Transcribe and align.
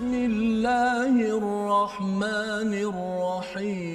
بسم 0.00 0.14
الله 0.14 1.12
الرحمن 1.36 2.72
الرحيم. 2.72 3.90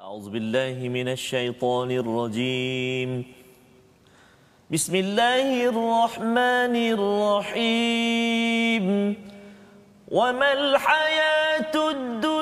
أعوذ 0.00 0.30
بالله 0.30 0.88
من 0.88 1.08
الشيطان 1.08 1.90
الرجيم. 1.90 3.24
بسم 4.70 4.94
الله 4.94 5.64
الرحمن 5.74 6.74
الرحيم. 6.94 8.86
وما 10.08 10.52
الحياة 10.52 11.74
الدنيا 11.90 12.33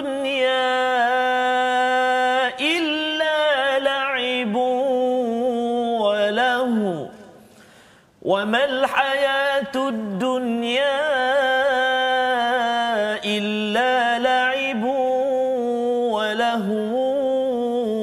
وما 8.24 8.64
الحياة 8.64 9.74
الدنيا 9.74 11.02
إلا 13.24 14.18
لعب 14.18 14.84
وله 16.14 16.70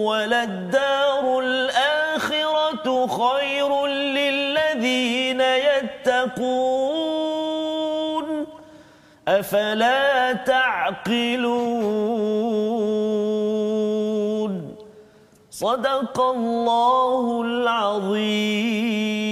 وللدار 0.04 1.40
الآخرة 1.40 3.08
خير 3.08 3.86
للذين 3.88 5.42
يتقون 5.42 6.90
أفلا 9.28 10.34
تعقلون 10.34 11.80
صدق 15.52 16.22
الله 16.22 17.42
العظيم 17.42 19.29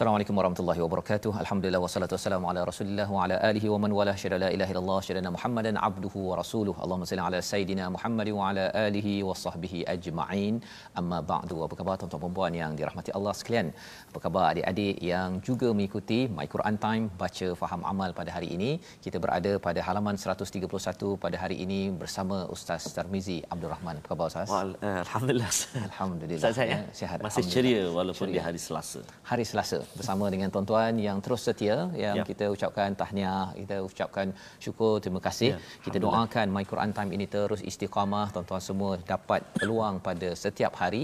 Assalamualaikum 0.00 0.36
warahmatullahi 0.38 0.80
wabarakatuh. 0.82 1.30
Alhamdulillah 1.42 1.80
wassalatu 1.84 2.14
wassalamu 2.16 2.46
ala 2.50 2.60
Rasulillah 2.68 3.04
wa 3.14 3.24
ala 3.24 3.36
alihi 3.48 3.68
wa 3.72 3.78
man 3.82 3.92
wala 3.98 4.12
syada 4.20 4.36
la 4.42 4.48
ilaha 4.56 4.70
illallah 4.72 5.00
syadana 5.06 5.30
Muhammadan 5.34 5.76
abduhu 5.88 6.20
wa 6.28 6.36
rasuluh. 6.40 6.74
Allahumma 6.84 7.08
salli 7.10 7.22
ala 7.24 7.38
sayidina 7.48 7.84
Muhammad 7.96 8.28
wa 8.36 8.46
ala 8.50 8.64
alihi 8.84 9.12
wa 9.28 9.34
sahbihi 9.42 9.80
ajma'in. 9.94 10.54
Amma 11.00 11.18
ba'du. 11.32 11.56
Apa 11.66 11.76
khabar 11.80 11.96
tuan-tuan 12.00 12.22
dan 12.24 12.32
puan 12.38 12.54
yang 12.60 12.72
dirahmati 12.78 13.12
Allah 13.18 13.34
sekalian? 13.40 13.68
Apa 14.08 14.22
khabar 14.24 14.44
adik-adik 14.52 14.96
yang 15.10 15.36
juga 15.48 15.68
mengikuti 15.76 16.20
My 16.38 16.46
Quran 16.54 16.78
Time 16.86 17.04
baca 17.22 17.48
faham 17.64 17.84
amal 17.92 18.16
pada 18.20 18.32
hari 18.36 18.48
ini? 18.56 18.70
Kita 19.04 19.20
berada 19.26 19.52
pada 19.68 19.84
halaman 19.88 20.16
131 20.16 21.12
pada 21.26 21.36
hari 21.44 21.58
ini 21.66 21.80
bersama 22.04 22.48
Ustaz 22.56 22.88
Tarmizi 22.96 23.38
Abdul 23.52 23.72
Rahman. 23.74 24.00
Apa 24.00 24.08
khabar 24.14 24.32
Ustaz? 24.32 24.48
Wal, 24.56 24.72
eh, 24.80 24.98
Alhamdulillah. 25.04 25.52
Alhamdulillah. 25.90 26.40
Ustaz 26.40 26.56
saya 26.62 26.72
Ya, 26.72 26.82
sihat. 27.02 27.18
masih 27.28 27.44
ceria 27.54 27.84
walaupun 28.00 28.24
Ceria. 28.24 28.36
di 28.40 28.42
hari 28.48 28.60
Selasa. 28.66 29.04
hari 29.32 29.44
Selasa 29.52 29.89
bersama 29.98 30.24
dengan 30.34 30.48
tuan-tuan 30.54 30.92
yang 31.06 31.18
terus 31.24 31.42
setia 31.48 31.76
yang 32.04 32.16
Ya. 32.20 32.24
kita 32.30 32.46
ucapkan 32.54 32.88
tahniah, 33.00 33.44
kita 33.60 33.76
ucapkan 33.88 34.26
syukur, 34.64 34.94
terima 35.04 35.20
kasih. 35.26 35.50
Ya, 35.54 35.58
kita 35.86 35.98
doakan 36.04 36.46
My 36.56 36.64
Quran 36.72 36.90
Time 36.96 37.10
ini 37.16 37.26
terus 37.34 37.60
istiqamah, 37.70 38.26
tuan-tuan 38.34 38.62
semua 38.68 38.92
dapat 39.12 39.40
peluang 39.58 39.96
pada 40.08 40.28
setiap 40.44 40.72
hari 40.82 41.02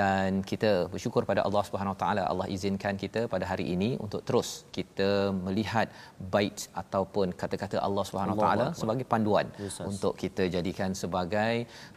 dan 0.00 0.40
kita 0.50 0.70
bersyukur 0.92 1.22
pada 1.30 1.42
Allah 1.46 1.62
Subhanahu 1.68 1.96
Taala 2.02 2.22
Allah 2.32 2.46
izinkan 2.56 2.94
kita 3.04 3.20
pada 3.34 3.44
hari 3.52 3.66
ini 3.74 3.90
untuk 4.04 4.22
terus 4.28 4.48
kita 4.76 5.10
melihat 5.46 5.86
bait 6.34 6.58
ataupun 6.82 7.26
kata-kata 7.42 7.76
Allah 7.88 8.04
Subhanahu 8.10 8.38
Taala 8.44 8.66
sebagai 8.80 9.06
panduan 9.12 9.46
Ustaz. 9.68 9.86
untuk 9.90 10.14
kita 10.22 10.46
jadikan 10.56 10.90
sebagai 11.02 11.54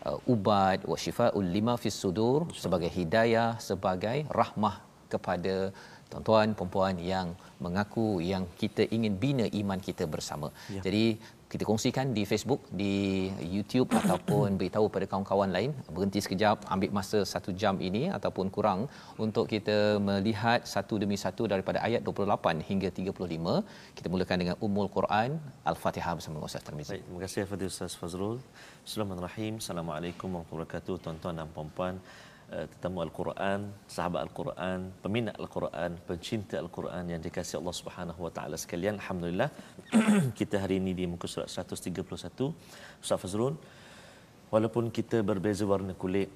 uh, 0.07 0.19
ubat 0.33 0.79
wa 0.91 0.97
syifaul 1.03 1.47
lima 1.57 1.75
fis 1.83 1.97
sudur 2.03 2.39
sebagai 2.63 2.89
hidayah 2.97 3.49
sebagai 3.69 4.17
rahmah 4.39 4.75
kepada 5.13 5.55
tuan-tuan 6.13 6.53
perempuan 6.57 6.95
yang 7.13 7.29
mengaku 7.65 8.07
yang 8.31 8.43
kita 8.61 8.85
ingin 8.95 9.13
bina 9.23 9.45
iman 9.61 9.79
kita 9.87 10.05
bersama. 10.15 10.47
Ya. 10.75 10.81
Jadi 10.87 11.05
kita 11.53 11.63
kongsikan 11.69 12.07
di 12.17 12.23
Facebook, 12.29 12.61
di 12.81 12.93
YouTube 13.55 13.89
ataupun 14.01 14.57
beritahu 14.59 14.85
pada 14.93 15.05
kawan-kawan 15.11 15.49
lain 15.55 15.71
berhenti 15.95 16.19
sekejap 16.25 16.65
ambil 16.73 16.89
masa 16.97 17.19
satu 17.33 17.53
jam 17.61 17.77
ini 17.87 18.03
ataupun 18.17 18.49
kurang 18.55 18.79
untuk 19.25 19.45
kita 19.53 19.77
melihat 20.07 20.65
satu 20.73 20.97
demi 21.03 21.17
satu 21.25 21.45
daripada 21.53 21.81
ayat 21.87 22.01
28 22.09 22.69
hingga 22.69 22.89
35 22.99 23.97
kita 23.97 24.07
mulakan 24.13 24.37
dengan 24.43 24.55
Ummul 24.65 24.89
Quran 24.97 25.37
Al-Fatihah 25.71 26.13
bersama 26.17 26.45
Ustaz 26.49 26.65
Tarmizi. 26.67 26.91
Baik, 26.93 27.05
terima 27.05 27.21
kasih 27.25 27.39
kepada 27.45 27.65
Ustaz 27.73 27.93
Fazrul. 28.01 28.37
Bismillahirrahmanirrahim. 28.85 29.53
Assalamualaikum 29.63 30.27
warahmatullahi 30.33 30.67
wabarakatuh. 30.67 30.95
Tuan-tuan 31.05 31.37
dan 31.39 31.47
puan-puan, 31.55 31.95
tetamu 32.73 33.01
Al-Quran, 33.05 33.59
sahabat 33.89 34.21
Al-Quran, 34.25 34.79
peminat 35.03 35.35
Al-Quran, 35.41 35.91
pencinta 36.09 36.55
Al-Quran 36.63 37.03
yang 37.13 37.21
dikasihi 37.25 37.57
Allah 37.61 37.75
Subhanahu 37.81 38.19
wa 38.25 38.31
taala 38.35 38.55
sekalian. 38.63 39.01
Alhamdulillah 39.01 39.49
kita 40.39 40.61
hari 40.63 40.77
ini 40.81 40.91
di 40.93 41.05
muka 41.09 41.25
surat 41.25 41.49
131 41.49 41.97
Ustaz 43.03 43.17
Fazrul. 43.17 43.55
Walaupun 44.53 44.93
kita 44.93 45.25
berbeza 45.25 45.65
warna 45.65 45.97
kulit, 45.97 46.29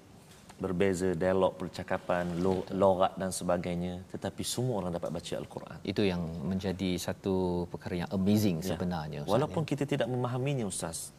berbeza 0.57 1.13
dialog 1.13 1.53
percakapan, 1.53 2.25
lo- 2.41 2.66
logat 2.73 3.13
dan 3.13 3.29
sebagainya, 3.29 4.01
tetapi 4.09 4.41
semua 4.41 4.81
orang 4.81 4.89
dapat 4.97 5.13
baca 5.13 5.34
Al-Quran. 5.38 5.78
Itu 5.85 6.01
yang 6.01 6.22
menjadi 6.41 6.97
satu 6.97 7.69
perkara 7.69 7.94
yang 8.01 8.09
amazing 8.09 8.57
Ya. 8.66 8.73
sebenarnya 8.73 9.22
Ustaz. 9.22 9.34
Walaupun 9.38 9.63
ya. 9.63 9.67
kita 9.69 9.84
tidak 9.85 10.07
memahaminya 10.09 10.66
Ustaz. 10.66 11.13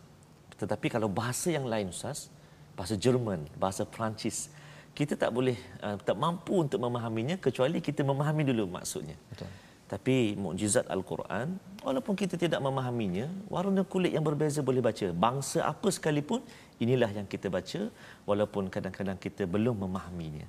Tetapi 0.58 0.90
kalau 0.90 1.06
bahasa 1.06 1.54
yang 1.54 1.70
lain 1.70 1.94
Ustaz, 1.94 2.34
bahasa 2.74 2.98
Jerman, 2.98 3.46
bahasa 3.54 3.86
Perancis, 3.86 4.50
kita 4.98 5.14
tak 5.22 5.30
boleh 5.36 5.56
uh, 5.86 5.96
tak 6.08 6.16
mampu 6.24 6.54
untuk 6.64 6.80
memahaminya 6.82 7.36
kecuali 7.46 7.78
kita 7.88 8.02
memahami 8.10 8.42
dulu 8.50 8.64
maksudnya. 8.76 9.16
Betul. 9.30 9.50
Tapi 9.92 10.16
mukjizat 10.44 10.86
Al-Quran, 10.94 11.56
walaupun 11.86 12.14
kita 12.22 12.36
tidak 12.42 12.60
memahaminya, 12.66 13.26
warna 13.54 13.82
kulit 13.92 14.12
yang 14.16 14.24
berbeza 14.26 14.60
boleh 14.68 14.82
baca. 14.88 15.06
Bangsa 15.26 15.64
apa 15.72 15.88
sekalipun, 15.96 16.40
inilah 16.84 17.08
yang 17.18 17.24
kita 17.34 17.48
baca 17.56 17.80
walaupun 18.28 18.68
kadang-kadang 18.74 19.16
kita 19.26 19.48
belum 19.54 19.76
memahaminya. 19.84 20.44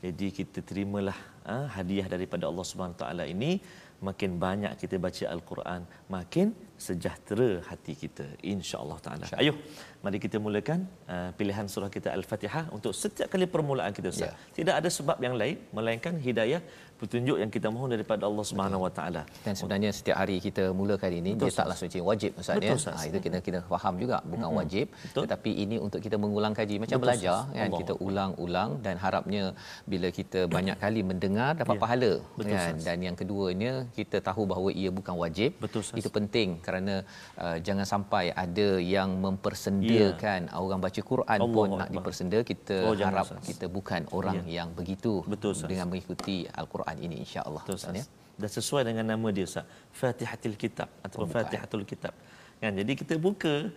Jadi 0.00 0.26
kita 0.38 0.58
terimalah 0.68 1.18
ha, 1.44 1.68
hadiah 1.76 2.08
daripada 2.14 2.48
Allah 2.48 2.64
Subhanahu 2.70 2.96
Taala 3.02 3.24
ini 3.34 3.60
makin 4.08 4.40
banyak 4.44 4.72
kita 4.80 4.96
baca 4.96 5.24
Al-Quran 5.34 5.84
makin 6.08 6.56
sejahtera 6.86 7.50
hati 7.68 7.92
kita 8.02 8.24
insya-Allah 8.52 8.98
taala. 9.04 9.24
Ayuh 9.42 9.56
mari 10.04 10.16
kita 10.24 10.36
mulakan 10.46 10.78
uh, 11.14 11.30
pilihan 11.38 11.66
surah 11.72 11.92
kita 11.96 12.08
Al-Fatihah 12.18 12.64
untuk 12.76 12.92
setiap 13.02 13.28
kali 13.32 13.44
permulaan 13.54 13.92
kita 13.96 14.08
Ustaz. 14.14 14.32
Ya. 14.32 14.54
Tidak 14.58 14.74
ada 14.80 14.88
sebab 14.98 15.16
yang 15.26 15.34
lain 15.40 15.56
melainkan 15.76 16.14
hidayah 16.26 16.60
petunjuk 17.00 17.36
yang 17.42 17.50
kita 17.52 17.68
mohon 17.74 17.88
daripada 17.94 18.22
Allah 18.28 18.44
Subhanahu 18.44 18.82
Wa 18.86 18.92
Taala. 18.96 19.22
Dan 19.44 19.54
sebenarnya 19.58 19.90
setiap 19.98 20.16
hari 20.20 20.36
kita 20.46 20.64
mulakan 20.80 21.12
ini 21.20 21.30
Betul, 21.32 21.48
dia 21.48 21.58
taklah 21.60 21.76
suci 21.82 21.98
wajib 22.08 22.30
Ustaz 22.40 22.56
Betul, 22.60 22.76
ya. 22.76 22.92
Ha, 22.96 23.02
itu 23.08 23.18
kita 23.26 23.38
kita 23.46 23.58
faham 23.72 23.94
juga 24.02 24.16
bukan 24.32 24.48
Mm-mm. 24.48 24.60
wajib 24.60 24.86
Betul. 25.04 25.22
tetapi 25.24 25.50
ini 25.64 25.76
untuk 25.86 26.00
kita 26.06 26.16
mengulang 26.24 26.52
kaji 26.58 26.76
macam 26.84 26.96
Betul, 27.00 27.04
belajar 27.08 27.34
Ustaz. 27.40 27.56
kan 27.56 27.68
Allah. 27.68 27.80
kita 27.80 27.92
ulang-ulang 28.06 28.70
dan 28.84 28.94
harapnya 29.04 29.42
bila 29.92 30.08
kita 30.18 30.40
banyak 30.56 30.76
kali 30.84 31.00
mendengar 31.12 31.50
dapat 31.60 31.76
Ya. 31.76 31.82
pahala 31.84 32.12
Betul, 32.36 32.52
kan 32.52 32.72
Ustaz. 32.76 32.84
dan 32.88 32.98
yang 33.00 33.16
keduanya 33.20 33.72
kita 33.96 34.16
tahu 34.20 34.42
bahawa 34.44 34.68
ia 34.72 34.90
bukan 34.92 35.14
wajib. 35.16 35.50
Betul. 35.64 35.80
Itu 35.96 36.08
penting 36.12 36.48
kerana 36.70 36.94
uh, 37.36 37.58
jangan 37.58 37.82
sampai 37.84 38.30
ada 38.32 38.78
yang 38.78 39.18
mempersendakan 39.18 40.50
orang 40.54 40.80
baca 40.80 41.00
Quran 41.02 41.38
Allah 41.38 41.50
pun 41.52 41.66
nak 41.74 41.88
Akbar. 41.88 41.94
dipersenda 41.98 42.38
kita 42.42 42.76
Oh, 42.86 42.94
jangan, 42.94 43.12
harap 43.12 43.26
Ustaz. 43.34 43.46
kita 43.50 43.66
bukan 43.68 44.00
orang 44.10 44.36
Ya. 44.46 44.62
yang 44.62 44.68
begitu 44.72 45.20
Betul, 45.26 45.52
dengan 45.66 45.90
mengikuti 45.90 46.46
al-Quran 46.46 46.96
ini 46.98 47.16
insya-Allah 47.20 47.62
Betul 47.62 47.78
ya. 47.92 48.04
Dan 48.40 48.48
sesuai 48.48 48.82
dengan 48.88 49.04
nama 49.04 49.28
dia 49.28 49.44
Ustaz. 49.44 49.66
Fatihatul 49.92 50.56
Kitab 50.56 50.88
Pembukaan. 51.04 51.44
Fatihatul 51.44 51.84
Kitab. 51.84 52.14
Kan 52.56 52.72
jadi 52.76 52.92
kita 52.94 53.14
buka 53.16 53.68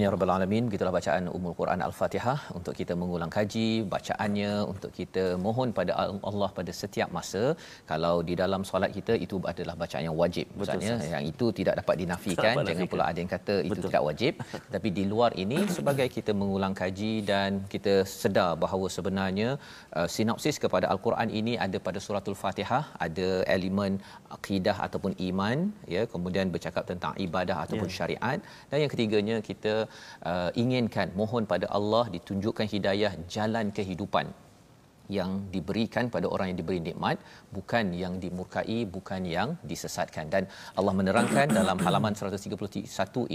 Amin 0.00 0.08
ya 0.08 0.16
rabbal 0.16 0.32
alamin. 0.34 0.64
Begitulah 0.68 0.92
bacaan 0.96 1.24
Ummul 1.36 1.54
Quran 1.58 1.80
Al-Fatihah 1.86 2.38
untuk 2.58 2.74
kita 2.78 2.92
mengulang 3.00 3.30
kaji 3.34 3.84
bacaannya 3.94 4.52
untuk 4.72 4.90
kita 4.98 5.24
mohon 5.46 5.68
pada 5.78 5.92
Allah 6.28 6.48
pada 6.58 6.72
setiap 6.78 7.08
masa. 7.16 7.42
Kalau 7.90 8.12
di 8.28 8.34
dalam 8.42 8.62
solat 8.68 8.90
kita 8.96 9.14
itu 9.24 9.36
adalah 9.52 9.74
bacaan 9.82 10.04
yang 10.08 10.16
wajib. 10.22 10.46
Maksudnya 10.58 10.94
yang 11.14 11.24
itu 11.32 11.46
tidak 11.58 11.74
dapat 11.80 11.96
dinafikan. 12.02 12.54
dapat 12.54 12.70
Jangan 12.70 12.88
pula 12.92 13.04
ada 13.10 13.18
yang 13.22 13.32
kata 13.34 13.56
itu 13.66 13.72
Betul. 13.74 13.88
tidak 13.90 14.02
wajib. 14.08 14.32
Tapi 14.74 14.88
di 14.98 15.04
luar 15.12 15.30
ini 15.44 15.58
sebagai 15.76 16.08
kita 16.16 16.34
mengulang 16.42 16.76
kaji 16.80 17.12
dan 17.32 17.60
kita 17.74 17.94
sedar 18.14 18.50
bahawa 18.64 18.88
sebenarnya 18.96 19.50
uh, 19.98 20.08
sinopsis 20.16 20.56
kepada 20.64 20.88
Al-Quran 20.94 21.28
ini 21.42 21.54
ada 21.66 21.76
pada 21.90 22.00
suratul 22.06 22.38
Fatihah, 22.44 22.84
ada 23.08 23.28
elemen 23.56 24.00
akidah 24.38 24.76
ataupun 24.88 25.12
iman 25.28 25.68
ya, 25.96 26.08
kemudian 26.16 26.48
bercakap 26.56 26.88
tentang 26.92 27.12
ibadah 27.28 27.58
ataupun 27.66 27.88
Ya. 27.90 27.96
syariat 28.00 28.38
dan 28.70 28.78
yang 28.82 28.90
ketiganya 28.92 29.36
kita 29.50 29.72
uh, 30.30 30.50
inginkan 30.62 31.10
mohon 31.20 31.44
pada 31.52 31.66
Allah 31.78 32.04
ditunjukkan 32.14 32.66
hidayah 32.74 33.12
jalan 33.34 33.68
kehidupan 33.78 34.28
yang 35.18 35.30
diberikan 35.54 36.06
pada 36.14 36.26
orang 36.34 36.46
yang 36.50 36.58
diberi 36.62 36.80
nikmat 36.88 37.16
bukan 37.56 37.90
yang 38.02 38.14
dimurkai 38.22 38.78
bukan 38.96 39.22
yang 39.34 39.48
disesatkan. 39.70 40.30
Dan 40.34 40.42
Allah 40.78 40.94
menerangkan 41.00 41.46
dalam 41.58 41.78
halaman 41.86 42.14
131 42.14 42.86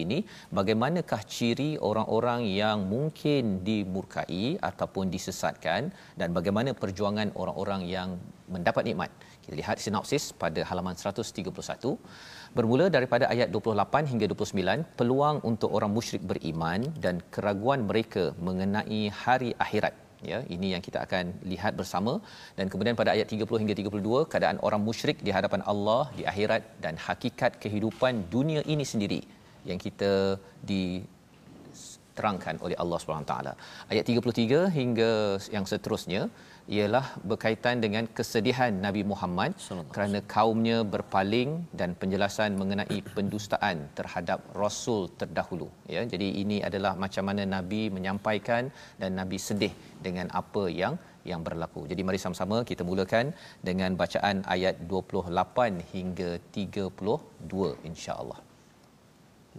ini 0.03 0.19
bagaimanakah 0.57 1.21
ciri 1.35 1.69
orang-orang 1.89 2.47
yang 2.61 2.87
mungkin 2.95 3.61
dimurkai 3.67 4.45
ataupun 4.71 5.11
disesatkan 5.15 5.91
dan 6.19 6.29
bagaimana 6.37 6.71
perjuangan 6.83 7.35
orang-orang 7.35 7.83
yang 7.95 8.09
mendapat 8.55 8.83
nikmat? 8.89 9.11
Kita 9.43 9.55
lihat 9.61 9.77
sinopsis 9.83 10.31
pada 10.43 10.63
halaman 10.69 10.95
131 10.97 11.99
bermula 12.57 12.85
daripada 12.95 13.25
ayat 13.33 13.49
28 13.55 14.11
hingga 14.11 14.25
29 14.31 14.83
peluang 14.99 15.37
untuk 15.49 15.69
orang 15.77 15.91
musyrik 15.97 16.23
beriman 16.31 16.81
dan 17.05 17.15
keraguan 17.35 17.81
mereka 17.89 18.23
mengenai 18.47 19.01
hari 19.23 19.51
akhirat 19.65 19.95
ya 20.31 20.39
ini 20.55 20.67
yang 20.73 20.83
kita 20.87 20.99
akan 21.05 21.25
lihat 21.51 21.73
bersama 21.79 22.13
dan 22.57 22.71
kemudian 22.71 22.95
pada 23.01 23.11
ayat 23.15 23.27
30 23.33 23.61
hingga 23.61 23.75
32 23.79 24.21
keadaan 24.31 24.59
orang 24.67 24.81
musyrik 24.87 25.17
di 25.27 25.33
hadapan 25.37 25.63
Allah 25.73 26.03
di 26.19 26.23
akhirat 26.31 26.63
dan 26.85 26.95
hakikat 27.07 27.51
kehidupan 27.63 28.23
dunia 28.35 28.63
ini 28.75 28.87
sendiri 28.93 29.21
yang 29.69 29.81
kita 29.85 30.13
di 30.71 30.83
terangkan 32.17 32.55
oleh 32.65 32.77
Allah 32.81 32.97
Subhanahu 33.01 33.29
taala. 33.31 33.53
Ayat 33.91 34.03
33 34.11 34.59
hingga 34.79 35.11
yang 35.55 35.65
seterusnya 35.71 36.21
ialah 36.65 37.05
berkaitan 37.29 37.77
dengan 37.83 38.03
kesedihan 38.17 38.73
Nabi 38.85 39.01
Muhammad 39.11 39.53
kerana 39.93 40.19
kaumnya 40.35 40.77
berpaling 40.93 41.51
dan 41.79 41.93
penjelasan 42.01 42.57
mengenai 42.61 42.99
pendustaan 43.15 43.85
terhadap 43.97 44.41
rasul 44.61 45.05
terdahulu 45.19 45.69
ya. 45.95 46.01
Jadi 46.13 46.27
ini 46.41 46.57
adalah 46.69 46.93
macam 47.03 47.29
mana 47.29 47.45
Nabi 47.55 47.93
menyampaikan 47.97 48.73
dan 49.01 49.13
Nabi 49.21 49.37
sedih 49.47 49.73
dengan 50.05 50.29
apa 50.41 50.65
yang 50.81 50.95
yang 51.29 51.41
berlaku. 51.45 51.81
Jadi 51.91 52.01
mari 52.07 52.19
sama-sama 52.23 52.57
kita 52.71 52.81
mulakan 52.89 53.33
dengan 53.67 53.93
bacaan 54.01 54.41
ayat 54.55 54.75
28 54.89 55.93
hingga 55.93 56.29
32 56.57 57.89
insya-Allah. 57.89 58.39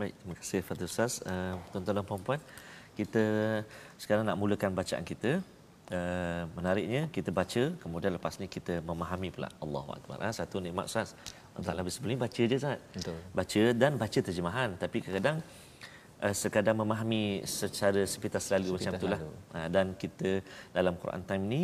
Baik, 0.00 0.14
terima 0.20 0.34
kasih 0.38 0.60
Fadil 0.66 0.90
Ustaz. 0.90 1.14
Uh, 1.24 1.54
tuan-tuan 1.72 1.98
dan 1.98 2.06
puan-puan, 2.08 2.40
kita 2.98 3.24
sekarang 4.02 4.24
nak 4.28 4.38
mulakan 4.42 4.72
bacaan 4.78 5.06
kita. 5.10 5.40
Uh, 5.86 6.50
menariknya 6.58 7.06
kita 7.14 7.30
baca, 7.30 7.62
kemudian 7.78 8.10
lepas 8.18 8.42
ni 8.42 8.50
kita 8.50 8.82
memahami 8.82 9.30
pula. 9.30 9.46
Allahu 9.62 9.94
Akbar. 9.94 10.18
Ha, 10.18 10.34
satu 10.34 10.58
nikmat 10.58 10.90
Ustaz. 10.90 11.14
Allah 11.54 11.66
Taala 11.70 11.86
sebelum 11.86 12.18
baca 12.18 12.42
je 12.42 12.56
Ustaz. 12.58 12.82
Betul. 12.90 13.18
Baca 13.30 13.62
dan 13.70 13.92
baca 13.94 14.18
terjemahan. 14.18 14.74
Tapi 14.82 14.98
kadang-kadang 14.98 15.38
uh, 16.26 16.34
sekadar 16.34 16.74
memahami 16.74 17.46
secara 17.46 18.02
sepintas 18.02 18.50
lalu 18.50 18.74
macam 18.74 18.98
itulah. 18.98 19.20
lalu. 19.22 19.30
Ha, 19.54 19.58
dan 19.70 19.94
kita 19.94 20.42
dalam 20.74 20.98
Quran 20.98 21.22
time 21.22 21.44
ni 21.46 21.62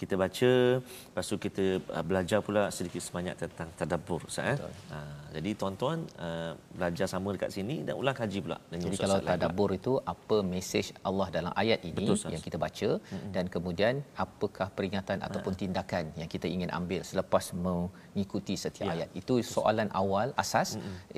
kita 0.00 0.14
baca 0.22 0.50
lepas 0.80 1.24
tu 1.30 1.36
kita 1.46 1.64
uh, 1.96 2.04
belajar 2.10 2.38
pula 2.46 2.62
sedikit 2.76 3.02
sebanyak 3.06 3.34
tentang 3.42 3.68
tadabbur 3.78 4.20
Ustaz 4.30 4.50
eh. 4.52 4.58
Ha, 4.92 4.98
jadi 5.36 5.50
tuan-tuan 5.60 5.98
uh, 6.26 6.52
belajar 6.78 7.06
sama 7.14 7.34
dekat 7.36 7.50
sini 7.56 7.76
dan 7.86 7.94
ulang 8.00 8.16
kaji 8.20 8.38
pula 8.46 8.58
dengan 8.72 8.86
Jadi 8.88 8.98
kalau 9.04 9.18
tadabbur 9.30 9.70
itu 9.78 9.92
apa 10.14 10.36
mesej 10.52 10.86
Allah 11.08 11.28
dalam 11.36 11.52
ayat 11.62 11.80
ini 11.90 11.96
Betul, 11.98 12.16
Ustaz. 12.18 12.32
yang 12.34 12.42
kita 12.46 12.58
baca 12.66 12.90
dan 13.36 13.44
kemudian 13.54 13.94
apakah 14.24 14.68
peringatan 14.76 15.18
ataupun 15.26 15.54
tindakan 15.62 16.04
yang 16.20 16.30
kita 16.34 16.46
ingin 16.56 16.70
ambil 16.80 17.02
selepas 17.10 17.44
mengikuti 17.66 18.56
setiap 18.64 18.86
Ya. 18.88 18.94
ayat. 18.94 19.08
Itu 19.20 19.34
soalan 19.54 19.88
awal 20.00 20.28
asas 20.42 20.68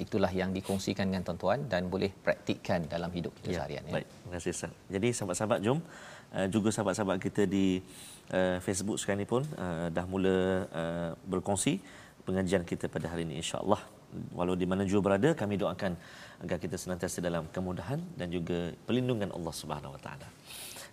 itulah 0.04 0.32
yang 0.40 0.50
dikongsikan 0.56 1.04
dengan 1.10 1.22
tuan-tuan 1.28 1.68
dan 1.72 1.82
boleh 1.92 2.10
praktikkan 2.26 2.88
dalam 2.94 3.10
hidup 3.16 3.32
kita 3.38 3.48
seharian 3.58 3.84
ya. 3.88 3.92
Baik, 3.96 4.06
terima 4.10 4.32
kasih 4.36 4.50
Ustaz. 4.56 4.72
Jadi 4.94 5.08
sahabat-sahabat 5.16 5.58
jom 5.66 5.78
uh, 6.34 6.46
juga 6.54 6.68
sahabat-sahabat 6.76 7.18
kita 7.26 7.42
di 7.56 7.66
uh, 8.38 8.58
Facebook 8.66 8.96
sekarang 9.00 9.20
ni 9.22 9.28
pun 9.28 9.42
uh, 9.58 9.86
dah 9.96 10.04
mula 10.12 10.36
uh, 10.80 11.10
berkongsi 11.32 11.82
pengajian 12.26 12.62
kita 12.70 12.86
pada 12.86 13.06
hari 13.12 13.24
ini 13.28 13.40
insya 13.42 13.58
Allah. 13.64 13.82
walau 14.34 14.58
di 14.58 14.66
mana 14.66 14.82
jua 14.90 14.98
berada 15.06 15.30
kami 15.38 15.54
doakan 15.54 15.94
agar 16.42 16.58
kita 16.58 16.74
senantiasa 16.82 17.22
dalam 17.22 17.46
kemudahan 17.54 18.00
dan 18.18 18.26
juga 18.36 18.74
perlindungan 18.86 19.30
Allah 19.36 19.54
Subhanahu 19.54 19.94
Wa 19.94 20.00
Taala. 20.02 20.26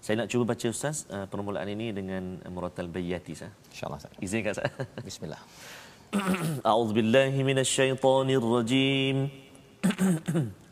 Saya 0.06 0.22
nak 0.22 0.30
cuba 0.30 0.54
baca 0.54 0.68
ustaz 0.70 1.10
uh, 1.10 1.26
permulaan 1.26 1.66
ini 1.66 1.90
dengan 1.90 2.38
Muratal 2.54 2.86
Bayyati 2.86 3.34
sah. 3.34 3.50
Insyaallah 3.74 4.00
sah. 4.06 4.14
Izinkan 4.22 4.54
sah. 4.54 4.70
Bismillah. 5.08 5.42
A'udzubillahi 6.62 7.42
minasyaitonirrajim. 7.50 9.18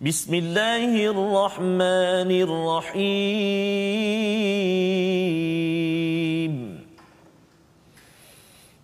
بسم 0.00 0.34
الله 0.34 1.06
الرحمن 1.08 2.30
الرحيم 2.44 3.16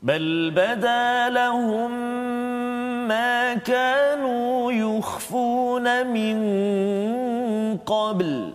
بل 0.02 0.50
بدا 0.50 1.28
لهم 1.28 1.90
ما 3.08 3.54
كانوا 3.54 4.72
يخفون 4.72 6.06
من 6.06 6.38
قبل 7.76 8.52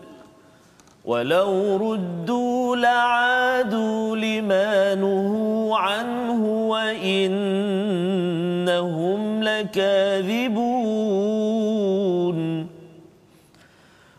ولو 1.05 1.77
ردوا 1.77 2.75
لعادوا 2.75 4.15
لما 4.15 4.95
نهوا 4.95 5.77
عنه 5.77 6.67
وإنهم 6.69 7.43
لكاذبون 9.43 10.76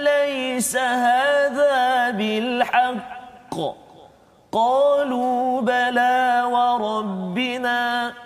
أليس 0.00 0.76
هذا 0.76 2.10
بالحق؟ 2.10 3.54
قالوا 4.52 5.60
بلى 5.60 6.42
وربنا. 6.52 8.12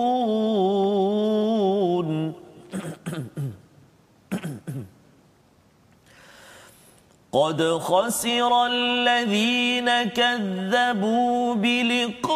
قد 7.32 7.78
خسر 7.80 8.66
الذين 8.66 9.88
كذبوا 10.04 11.54
بلقاء 11.54 12.32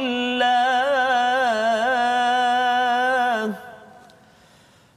الله 0.00 1.14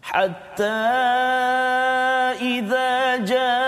حتى 0.03 0.65
إذا 2.41 3.17
جاءتهم 3.17 3.65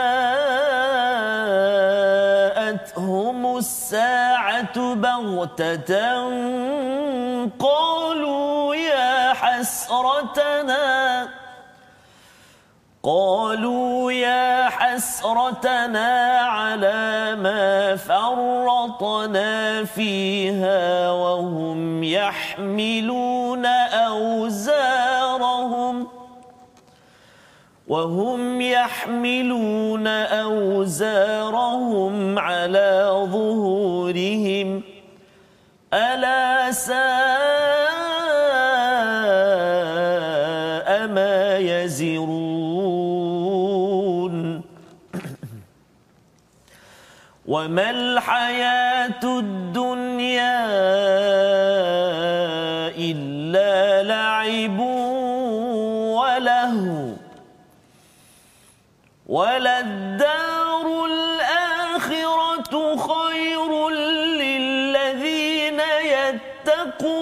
الساعة 3.58 4.94
بغتة 4.94 5.94
قالوا 13.06 14.12
يا 14.12 14.70
حسرتنا 14.70 16.40
على 16.40 17.36
ما 17.36 17.96
فرطنا 17.96 19.84
فيها 19.84 21.12
وهم 21.12 22.04
يحملون 22.04 23.66
أوزارهم 24.06 25.34
وهم 27.88 28.62
يحملون 28.62 30.08
أوزارهم 30.48 31.60
على 32.40 33.28
ظهورهم. 33.32 34.84
ألا 35.94 36.72
ساء 36.72 37.23
وما 47.54 47.90
الحياة 47.90 49.24
الدنيا 49.24 50.66
إلا 52.98 54.04
لعب 54.04 54.80
ولهو 56.18 57.14
وللدار 59.28 61.06
الآخرة 61.06 62.74
خير 62.98 63.90
للذين 63.90 65.80
يتقون 66.06 67.14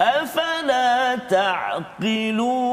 أفلا 0.00 1.16
تعقلون 1.16 2.63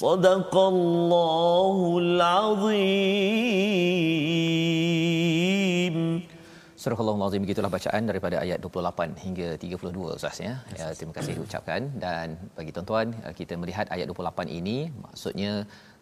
صدق 0.00 0.54
الله 0.72 1.76
العظيم 2.04 3.56
Surah 6.86 7.02
Allah 7.02 7.42
begitulah 7.42 7.70
bacaan 7.72 8.02
daripada 8.10 8.36
ayat 8.44 8.58
28 8.62 9.18
hingga 9.24 9.48
32 9.58 10.18
Ustaz 10.18 10.38
ya. 10.38 10.54
ya 10.78 10.86
terima 10.98 11.14
kasih 11.18 11.34
ucapkan 11.42 11.80
dan 12.04 12.38
bagi 12.58 12.70
tuan-tuan 12.70 13.10
kita 13.38 13.54
melihat 13.62 13.86
ayat 13.90 14.06
28 14.12 14.46
ini 14.58 14.94
maksudnya 15.04 15.52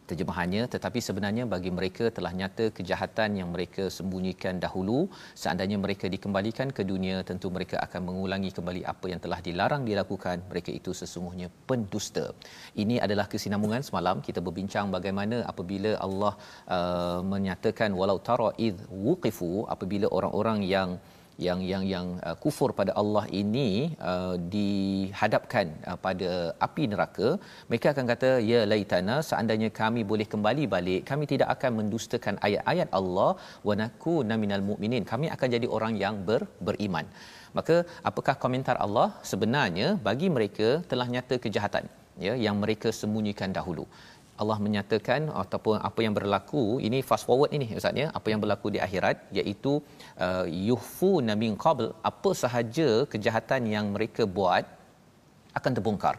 terjemahannya 0.10 0.64
tetapi 0.74 1.00
sebenarnya 1.08 1.44
bagi 1.54 1.72
mereka 1.78 2.06
telah 2.18 2.32
nyata 2.40 2.66
kejahatan 2.78 3.38
yang 3.40 3.50
mereka 3.56 3.84
sembunyikan 3.98 4.58
dahulu. 4.64 5.00
Seandainya 5.42 5.78
mereka 5.86 6.06
dikembalikan 6.16 6.70
ke 6.78 6.84
dunia 6.92 7.18
tentu 7.30 7.48
mereka 7.58 7.78
akan 7.86 8.02
mengulangi 8.10 8.52
kembali 8.58 8.82
apa 8.94 9.06
yang 9.12 9.22
telah 9.26 9.40
dilarang 9.48 9.84
dilakukan. 9.90 10.38
Mereka 10.52 10.72
itu 10.80 10.94
sesungguhnya 11.02 11.50
pendusta. 11.70 12.26
Ini 12.84 12.98
adalah 13.06 13.28
kesinambungan 13.34 13.86
semalam. 13.90 14.18
Kita 14.28 14.42
berbincang 14.48 14.88
bagaimana 14.98 15.38
apabila 15.52 15.94
Allah 16.08 16.34
uh, 16.78 17.20
menyatakan 17.34 17.90
walau 18.02 18.20
tara 18.30 18.52
id 18.68 18.78
wuqifu 19.06 19.52
apabila 19.76 20.10
orang-orang 20.18 20.60
yang 20.76 20.90
yang 21.48 21.60
yang 21.72 21.84
yang 21.94 22.08
uh, 22.28 22.36
kufur 22.44 22.70
pada 22.80 22.92
Allah 23.02 23.26
ini 23.42 23.70
uh, 24.12 24.36
dihadapkan 24.56 25.68
uh, 25.90 25.98
pada 26.06 26.30
api 26.68 26.84
neraka 26.94 27.30
mereka 27.70 27.88
akan 27.94 28.06
kata 28.12 28.30
ya 28.52 28.62
laitana 28.72 29.18
seandainya 29.30 29.70
kami 29.82 30.04
boleh 30.12 30.28
kembali 30.34 30.66
balik 30.76 31.02
kami 31.12 31.26
tidak 31.34 31.50
akan 31.56 31.72
mendustakan 31.80 32.36
ayat-ayat 32.48 32.90
Allah 33.00 33.32
wa 33.68 33.76
nakuna 33.82 34.36
minal 34.44 34.64
mu'minin. 34.70 35.04
Kami 35.12 35.28
akan 35.36 35.48
jadi 35.56 35.68
orang 35.78 35.94
yang 36.04 36.16
ber, 36.30 36.42
beriman. 36.68 37.06
Maka 37.58 37.76
apakah 38.10 38.36
komentar 38.44 38.76
Allah? 38.86 39.08
Sebenarnya 39.32 39.88
bagi 40.08 40.28
mereka 40.36 40.68
telah 40.92 41.08
nyata 41.14 41.38
kejahatan 41.46 41.86
ya 42.26 42.34
yang 42.46 42.56
mereka 42.64 42.90
sembunyikan 43.00 43.52
dahulu 43.58 43.86
Allah 44.42 44.58
menyatakan 44.66 45.22
ataupun 45.44 45.76
apa 45.90 46.00
yang 46.06 46.14
berlaku 46.18 46.64
ini 46.88 47.00
fast 47.10 47.26
forward 47.28 47.52
ini 47.58 47.68
ustaz 47.80 48.02
ya 48.04 48.08
apa 48.20 48.28
yang 48.32 48.42
berlaku 48.44 48.68
di 48.76 48.80
akhirat 48.88 49.18
iaitu 49.40 49.74
uh, 50.26 50.46
yuhfu 50.70 51.12
min 51.44 51.54
qabl 51.66 51.86
apa 52.12 52.32
sahaja 52.44 52.90
kejahatan 53.14 53.64
yang 53.76 53.88
mereka 53.96 54.26
buat 54.38 54.66
akan 55.60 55.72
terbongkar 55.78 56.16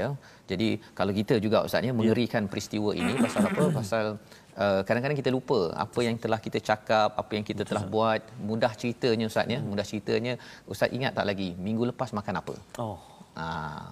ya 0.00 0.08
jadi 0.50 0.68
kalau 0.98 1.12
kita 1.20 1.34
juga 1.44 1.58
ustaz 1.68 1.88
ya 1.88 1.94
mengerikan 2.00 2.44
peristiwa 2.52 2.92
ini 3.02 3.14
pasal 3.24 3.42
apa 3.50 3.64
pasal 3.80 4.06
Uh, 4.52 4.84
kadang-kadang 4.84 5.16
kita 5.20 5.30
lupa 5.32 5.72
apa 5.84 6.00
yang 6.06 6.16
telah 6.22 6.36
kita 6.46 6.58
cakap, 6.60 7.16
apa 7.16 7.32
yang 7.36 7.44
kita 7.50 7.64
telah 7.68 7.84
buat. 7.94 8.20
Mudah 8.48 8.72
ceritanya 8.80 9.24
ustaz 9.30 9.48
ya, 9.54 9.60
mudah 9.70 9.86
ceritanya 9.90 10.36
ustaz 10.72 10.92
ingat 10.96 11.16
tak 11.16 11.24
lagi 11.30 11.48
minggu 11.56 11.88
lepas 11.90 12.12
makan 12.18 12.34
apa? 12.40 12.54
Oh. 12.76 13.00
Ah, 13.32 13.88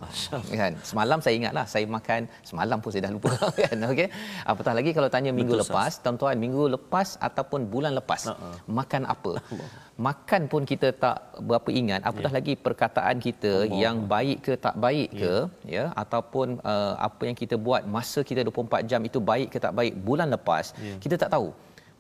kan? 0.53 0.73
Semalam 0.85 1.19
saya 1.25 1.35
ingatlah 1.41 1.65
saya 1.73 1.89
makan 1.89 2.29
semalam 2.45 2.77
pun 2.83 2.91
saya 2.93 3.09
dah 3.09 3.13
lupa 3.17 3.33
kan? 3.65 3.77
Okey? 3.89 4.09
Apatah 4.45 4.75
lagi 4.79 4.91
kalau 4.97 5.09
tanya 5.15 5.33
minggu 5.33 5.57
Betul, 5.57 5.65
lepas 5.65 5.93
tuan-tuan 6.05 6.37
minggu 6.45 6.65
lepas 6.77 7.17
ataupun 7.29 7.65
bulan 7.73 7.97
lepas 7.97 8.29
uh-uh. 8.33 8.57
makan 8.69 9.09
apa? 9.15 9.33
Makan 10.09 10.43
pun 10.53 10.69
kita 10.69 10.93
tak 11.05 11.41
berapa 11.49 11.69
ingat. 11.73 12.05
Apatah 12.05 12.33
yeah. 12.33 12.39
lagi 12.39 12.53
perkataan 12.67 13.17
kita 13.27 13.53
Allah. 13.65 13.81
yang 13.85 13.97
baik 14.05 14.39
ke 14.45 14.53
tak 14.67 14.77
baik 14.85 15.09
ke 15.23 15.35
yeah. 15.65 15.77
ya? 15.77 15.85
Ataupun 16.03 16.61
uh, 16.61 16.95
apa 17.09 17.23
yang 17.29 17.37
kita 17.43 17.57
buat 17.57 17.89
masa 17.97 18.21
kita 18.21 18.45
24 18.45 18.85
jam 18.91 19.01
itu 19.09 19.19
baik 19.33 19.57
ke 19.57 19.59
tak 19.67 19.73
baik 19.73 19.97
bulan 20.05 20.29
lepas 20.37 20.77
yeah. 20.77 21.01
kita 21.01 21.17
tak 21.17 21.33
tahu 21.33 21.49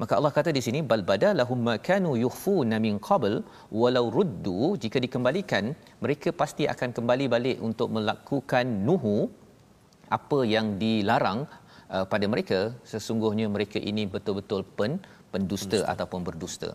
maka 0.01 0.13
Allah 0.19 0.33
kata 0.37 0.51
di 0.57 0.63
sini 0.67 0.81
bal 0.91 1.03
badalahum 1.11 1.61
ma 1.69 1.75
kanu 1.89 2.11
yukhfuna 2.25 2.77
min 2.87 2.95
qabl 3.09 3.35
walau 3.81 4.05
ruddu. 4.17 4.61
Jika 4.83 4.97
dikembalikan 5.05 5.65
mereka 6.05 6.31
pasti 6.43 6.65
akan 6.75 6.91
kembali 6.97 7.27
balik 7.35 7.59
untuk 7.69 7.89
melakukan 7.97 8.67
nuhu 8.89 9.17
apa 10.19 10.39
yang 10.55 10.67
dilarang 10.83 11.41
uh, 11.95 12.05
pada 12.13 12.27
mereka. 12.33 12.61
Sesungguhnya 12.93 13.47
mereka 13.57 13.79
ini 13.91 14.05
betul-betul 14.15 14.63
pen 14.79 14.95
pendusta 15.35 15.79
Dusta. 15.79 15.91
ataupun 15.93 16.21
berdusta. 16.27 16.69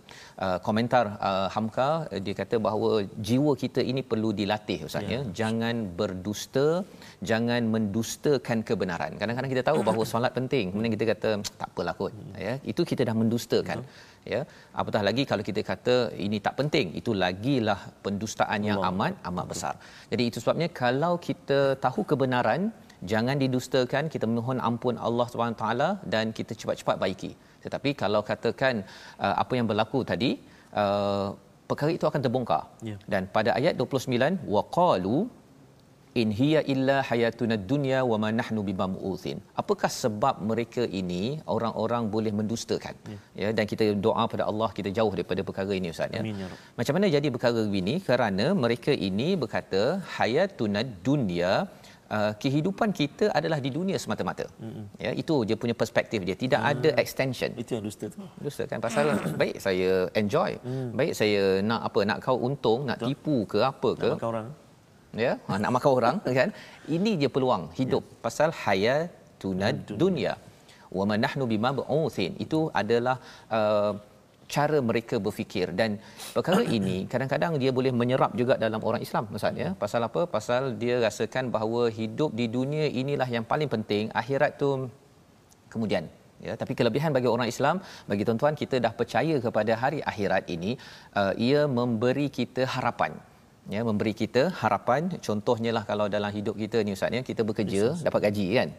Uh, 0.45 0.57
komentar 0.67 1.05
uh, 1.29 1.47
Hamka 1.55 1.89
uh, 2.13 2.21
dia 2.25 2.35
kata 2.41 2.55
bahawa 2.67 2.89
jiwa 3.27 3.51
kita 3.63 3.81
ini 3.91 4.01
perlu 4.12 4.29
dilatih 4.39 4.79
ustaz 4.88 5.13
ya. 5.15 5.19
Jangan 5.39 5.75
berdusta, 6.00 6.67
jangan 7.31 7.62
mendustakan 7.75 8.59
kebenaran. 8.69 9.13
Kadang-kadang 9.21 9.51
kita 9.55 9.63
tahu 9.69 9.79
bahawa 9.89 10.05
solat 10.13 10.33
penting, 10.39 10.65
kemudian 10.71 10.93
kita 10.97 11.07
kata 11.13 11.29
tak 11.62 11.69
apalah 11.71 11.95
kot 12.01 12.12
hmm. 12.15 12.35
ya. 12.47 12.53
Itu 12.74 12.81
kita 12.91 13.01
dah 13.09 13.17
mendustakan. 13.24 13.79
Betul. 13.83 14.13
Ya. 14.33 14.41
Apatah 14.81 15.01
lagi 15.07 15.24
kalau 15.29 15.43
kita 15.50 15.62
kata 15.71 15.95
ini 16.25 16.38
tak 16.45 16.55
penting, 16.59 16.88
itu 17.00 17.12
lagilah 17.25 17.79
pendustaan 18.05 18.59
yang 18.69 18.79
Allah. 18.81 18.95
amat 18.97 19.13
amat 19.29 19.45
besar. 19.51 19.75
Jadi 20.12 20.24
itu 20.29 20.38
sebabnya 20.43 20.69
kalau 20.83 21.13
kita 21.27 21.59
tahu 21.85 22.01
kebenaran 22.12 22.62
jangan 23.11 23.37
didustakan 23.43 24.03
kita 24.13 24.25
mohon 24.37 24.59
ampun 24.69 24.97
Allah 25.07 25.27
taala 25.63 25.89
dan 26.13 26.35
kita 26.37 26.53
cepat-cepat 26.61 26.97
baiki. 27.03 27.31
Tetapi 27.65 27.89
kalau 28.01 28.21
katakan 28.31 28.75
uh, 29.25 29.35
apa 29.43 29.53
yang 29.57 29.67
berlaku 29.71 30.01
tadi 30.11 30.31
uh, 30.81 31.27
perkara 31.69 31.91
itu 31.97 32.05
akan 32.11 32.21
terbongkar. 32.25 32.61
Yeah. 32.89 32.99
dan 33.13 33.23
pada 33.37 33.49
ayat 33.59 33.73
29 33.81 34.45
waqalu 34.55 35.17
in 36.21 36.29
hiya 36.39 36.59
illa 36.73 36.97
hayatuna 37.07 37.55
dunya 37.71 37.99
wa 38.11 38.17
ma 38.23 38.29
nahnu 38.39 38.61
bimamu'uthin 38.67 39.37
apakah 39.61 39.89
sebab 40.01 40.35
mereka 40.49 40.83
ini 40.99 41.23
orang-orang 41.55 42.03
boleh 42.15 42.31
mendustakan? 42.39 42.95
Yeah. 43.13 43.21
ya 43.41 43.49
dan 43.57 43.65
kita 43.71 43.85
doa 44.07 44.25
pada 44.33 44.43
Allah 44.51 44.69
kita 44.77 44.91
jauh 44.97 45.11
daripada 45.17 45.43
perkara 45.49 45.73
ini 45.79 45.89
ustaz 45.95 46.15
ya. 46.17 46.21
Amin, 46.23 46.37
ya 46.43 46.47
macam 46.79 46.95
mana 46.97 47.09
jadi 47.17 47.27
perkara 47.37 47.63
ini? 47.81 47.95
Kerana 48.09 48.45
mereka 48.65 48.93
ini 49.09 49.29
berkata 49.43 49.83
hayatuna 50.17 50.83
dunya 51.07 51.53
uh, 52.09 52.31
kehidupan 52.41 52.89
kita 53.00 53.25
adalah 53.38 53.59
di 53.65 53.69
dunia 53.77 53.97
semata-mata. 54.03 54.45
Mm-hmm. 54.62 54.85
Ya, 55.05 55.12
itu 55.21 55.35
dia 55.47 55.55
punya 55.62 55.75
perspektif 55.81 56.19
dia. 56.27 56.35
Tidak 56.43 56.62
mm. 56.62 56.71
ada 56.71 56.89
extension. 57.03 57.51
Itu 57.62 57.77
yang 57.77 57.83
dusta 57.88 58.05
tu. 58.13 58.19
Dusta 58.45 58.63
kan 58.71 58.79
pasal 58.83 59.13
baik 59.41 59.57
saya 59.65 60.09
enjoy. 60.21 60.51
Mm. 60.62 60.89
Baik 61.00 61.13
saya 61.19 61.41
nak 61.69 61.81
apa 61.89 62.00
nak 62.09 62.19
kau 62.25 62.38
untung, 62.47 62.85
nak 62.89 62.97
Betul. 63.00 63.09
tipu 63.09 63.38
ke 63.53 63.59
apa 63.71 63.89
ke? 64.03 64.09
Nak 64.12 64.19
makan 64.19 64.31
orang. 64.33 64.47
Ya, 65.15 65.33
ha, 65.47 65.55
nak 65.63 65.71
makan 65.75 65.91
orang 65.97 66.15
kan. 66.39 66.50
Ini 66.95 67.12
dia 67.21 67.29
peluang 67.35 67.71
hidup 67.79 68.03
yeah. 68.03 68.19
pasal 68.25 68.50
hayat 68.63 69.12
tunad 69.41 69.75
dunia. 70.03 70.35
wa 70.97 71.03
man 71.09 71.19
nahnu 71.24 71.43
bimab'uthin 71.51 72.33
itu 72.43 72.59
adalah 72.81 73.15
uh, 73.57 73.91
cara 74.53 74.77
mereka 74.89 75.15
berfikir. 75.25 75.67
Dan 75.79 75.97
perkara 76.35 76.61
ini 76.77 76.97
kadang-kadang 77.11 77.57
dia 77.61 77.71
boleh 77.77 77.91
menyerap 78.01 78.31
juga 78.41 78.53
dalam 78.65 78.81
orang 78.89 79.01
Islam 79.07 79.25
Ustaz 79.37 79.57
ya. 79.63 79.69
Pasal 79.83 80.01
apa? 80.09 80.23
Pasal 80.35 80.61
dia 80.81 80.95
rasakan 81.05 81.51
bahawa 81.55 81.81
hidup 81.99 82.31
di 82.39 82.47
dunia 82.57 82.85
inilah 83.01 83.29
yang 83.35 83.45
paling 83.51 83.69
penting 83.75 84.03
akhirat 84.21 84.53
tu 84.61 84.69
kemudian 85.73 86.05
ya. 86.47 86.55
Tapi 86.61 86.73
kelebihan 86.79 87.11
bagi 87.17 87.29
orang 87.35 87.49
Islam 87.53 87.77
bagi 88.11 88.25
tuan-tuan 88.27 88.55
kita 88.63 88.77
dah 88.87 88.93
percaya 88.99 89.37
kepada 89.45 89.73
hari 89.83 90.01
akhirat 90.11 90.45
ini 90.55 90.73
uh, 91.19 91.33
ia 91.49 91.63
memberi 91.79 92.27
kita 92.39 92.65
harapan 92.75 93.13
ya. 93.75 93.81
Memberi 93.89 94.13
kita 94.23 94.43
harapan. 94.61 95.09
Contohnya 95.27 95.73
lah 95.77 95.85
kalau 95.91 96.07
dalam 96.17 96.31
hidup 96.37 96.57
kita 96.63 96.79
ni 96.85 96.93
ustaz 96.97 97.17
ya. 97.17 97.23
Kita 97.31 97.41
bekerja 97.49 97.81
yes, 97.91 98.05
dapat 98.07 98.29
gaji 98.29 98.47
kan 98.59 98.69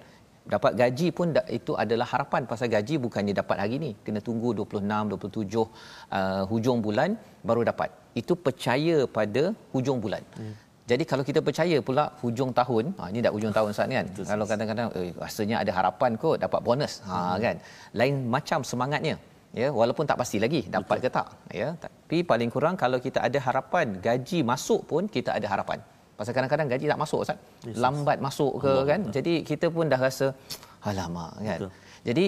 dapat 0.54 0.72
gaji 0.80 1.08
pun 1.18 1.28
itu 1.58 1.72
adalah 1.82 2.06
harapan 2.12 2.42
pasal 2.50 2.68
gaji 2.74 2.94
bukannya 3.04 3.34
dapat 3.40 3.56
hari 3.62 3.76
ni 3.84 3.90
kena 4.04 4.20
tunggu 4.28 4.50
26 4.58 5.12
27 5.14 5.62
uh, 5.62 6.42
hujung 6.50 6.78
bulan 6.86 7.18
baru 7.48 7.62
dapat 7.70 7.90
itu 8.20 8.34
percaya 8.46 8.96
pada 9.18 9.42
hujung 9.74 9.98
bulan 10.04 10.22
hmm. 10.38 10.54
Jadi 10.90 11.04
kalau 11.10 11.24
kita 11.28 11.40
percaya 11.46 11.76
pula 11.86 12.02
hujung 12.22 12.50
tahun, 12.58 12.84
ha 12.98 13.10
ini 13.12 13.20
dah 13.24 13.32
hujung 13.36 13.54
tahun 13.56 13.70
saat 13.76 13.88
ni 13.90 13.96
kan. 13.98 14.06
Betul, 14.10 14.24
kalau 14.30 14.44
kadang-kadang 14.50 14.88
eh 15.00 15.10
rasanya 15.22 15.56
ada 15.62 15.72
harapan 15.78 16.10
kot 16.22 16.36
dapat 16.44 16.60
bonus. 16.66 16.92
Ha 17.08 17.16
hmm. 17.16 17.40
kan. 17.44 17.56
Lain 18.00 18.14
macam 18.34 18.62
semangatnya. 18.70 19.16
Ya, 19.60 19.68
walaupun 19.80 20.04
tak 20.10 20.18
pasti 20.20 20.38
lagi 20.44 20.60
dapat 20.76 20.96
Betul. 21.02 21.10
ke 21.10 21.16
tak. 21.16 21.28
Ya, 21.60 21.68
tapi 21.84 22.18
paling 22.30 22.50
kurang 22.54 22.74
kalau 22.82 22.98
kita 23.06 23.18
ada 23.28 23.38
harapan 23.46 23.98
gaji 24.06 24.38
masuk 24.52 24.86
pun 24.90 25.10
kita 25.16 25.32
ada 25.38 25.46
harapan. 25.54 25.80
Pasal 26.18 26.32
kadang-kadang 26.36 26.68
gaji 26.72 26.86
tak 26.92 27.00
masuk 27.04 27.18
Ustaz. 27.24 27.38
Yes, 27.68 27.76
Lambat 27.84 28.18
masuk 28.26 28.52
ke 28.62 28.70
Allah 28.72 28.86
kan. 28.90 29.00
Allah. 29.04 29.14
Jadi 29.16 29.34
kita 29.50 29.66
pun 29.74 29.84
dah 29.92 30.00
rasa 30.06 30.26
alamak 30.90 31.32
kan. 31.48 31.58
Betul. 31.60 31.72
Jadi 32.08 32.26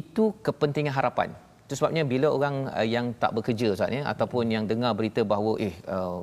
itu 0.00 0.24
kepentingan 0.46 0.94
harapan. 0.98 1.28
Itu 1.66 1.74
sebabnya 1.78 2.02
bila 2.12 2.28
orang 2.36 2.56
uh, 2.78 2.86
yang 2.94 3.06
tak 3.22 3.32
bekerja 3.36 3.66
Ustaz 3.76 3.96
ya 3.96 4.02
ataupun 4.12 4.44
yang 4.54 4.64
dengar 4.70 4.92
berita 4.98 5.20
bahawa 5.32 5.52
eh 5.68 5.74
uh, 5.96 6.20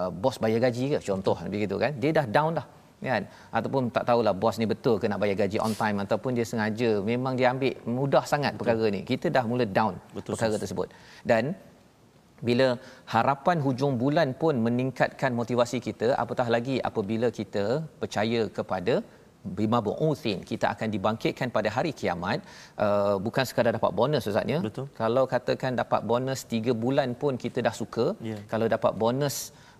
uh, 0.00 0.10
bos 0.22 0.36
bayar 0.42 0.60
gaji 0.66 0.84
ke 0.94 0.98
contoh 1.08 1.36
begitu 1.54 1.76
kan. 1.84 1.92
Dia 2.02 2.10
dah 2.18 2.26
down 2.36 2.52
dah 2.58 2.66
kan 3.04 3.22
ataupun 3.58 3.82
tak 3.96 4.04
tahulah 4.08 4.34
bos 4.42 4.56
ni 4.60 4.66
betul 4.72 4.96
ke 5.00 5.06
nak 5.12 5.20
bayar 5.22 5.36
gaji 5.42 5.58
on 5.66 5.74
time 5.80 5.96
ataupun 6.04 6.30
dia 6.38 6.46
sengaja 6.50 6.90
memang 7.10 7.32
dia 7.38 7.52
ambil 7.52 7.74
mudah 7.98 8.24
sangat 8.32 8.52
betul. 8.56 8.60
perkara 8.60 8.84
ni 8.94 9.00
kita 9.10 9.26
dah 9.36 9.44
mula 9.50 9.64
down 9.78 9.94
betul, 10.16 10.32
perkara 10.32 10.54
sis. 10.56 10.62
tersebut 10.64 10.88
dan 11.30 11.52
bila 12.48 12.66
harapan 13.14 13.58
hujung 13.66 13.94
bulan 14.02 14.30
pun 14.40 14.54
meningkatkan 14.66 15.32
motivasi 15.40 15.78
kita 15.88 16.08
apatah 16.22 16.48
lagi 16.54 16.76
apabila 16.88 17.28
kita 17.38 17.64
percaya 18.00 18.42
kepada 18.58 18.96
bima 19.58 19.78
bu'uthin 19.86 20.38
kita 20.50 20.66
akan 20.74 20.88
dibangkitkan 20.94 21.48
pada 21.56 21.68
hari 21.76 21.92
kiamat. 22.00 22.38
Uh, 22.84 23.16
bukan 23.26 23.44
sekadar 23.48 23.72
dapat 23.78 23.92
bonus 24.00 24.28
ustaz 24.30 24.52
ya? 24.54 24.60
Kalau 25.00 25.24
katakan 25.34 25.78
dapat 25.82 26.02
bonus 26.12 26.42
3 26.50 26.74
bulan 26.84 27.14
pun 27.22 27.38
kita 27.44 27.62
dah 27.66 27.74
suka 27.82 28.06
yeah. 28.30 28.40
kalau 28.52 28.66
dapat 28.76 28.92
bonus 29.02 29.36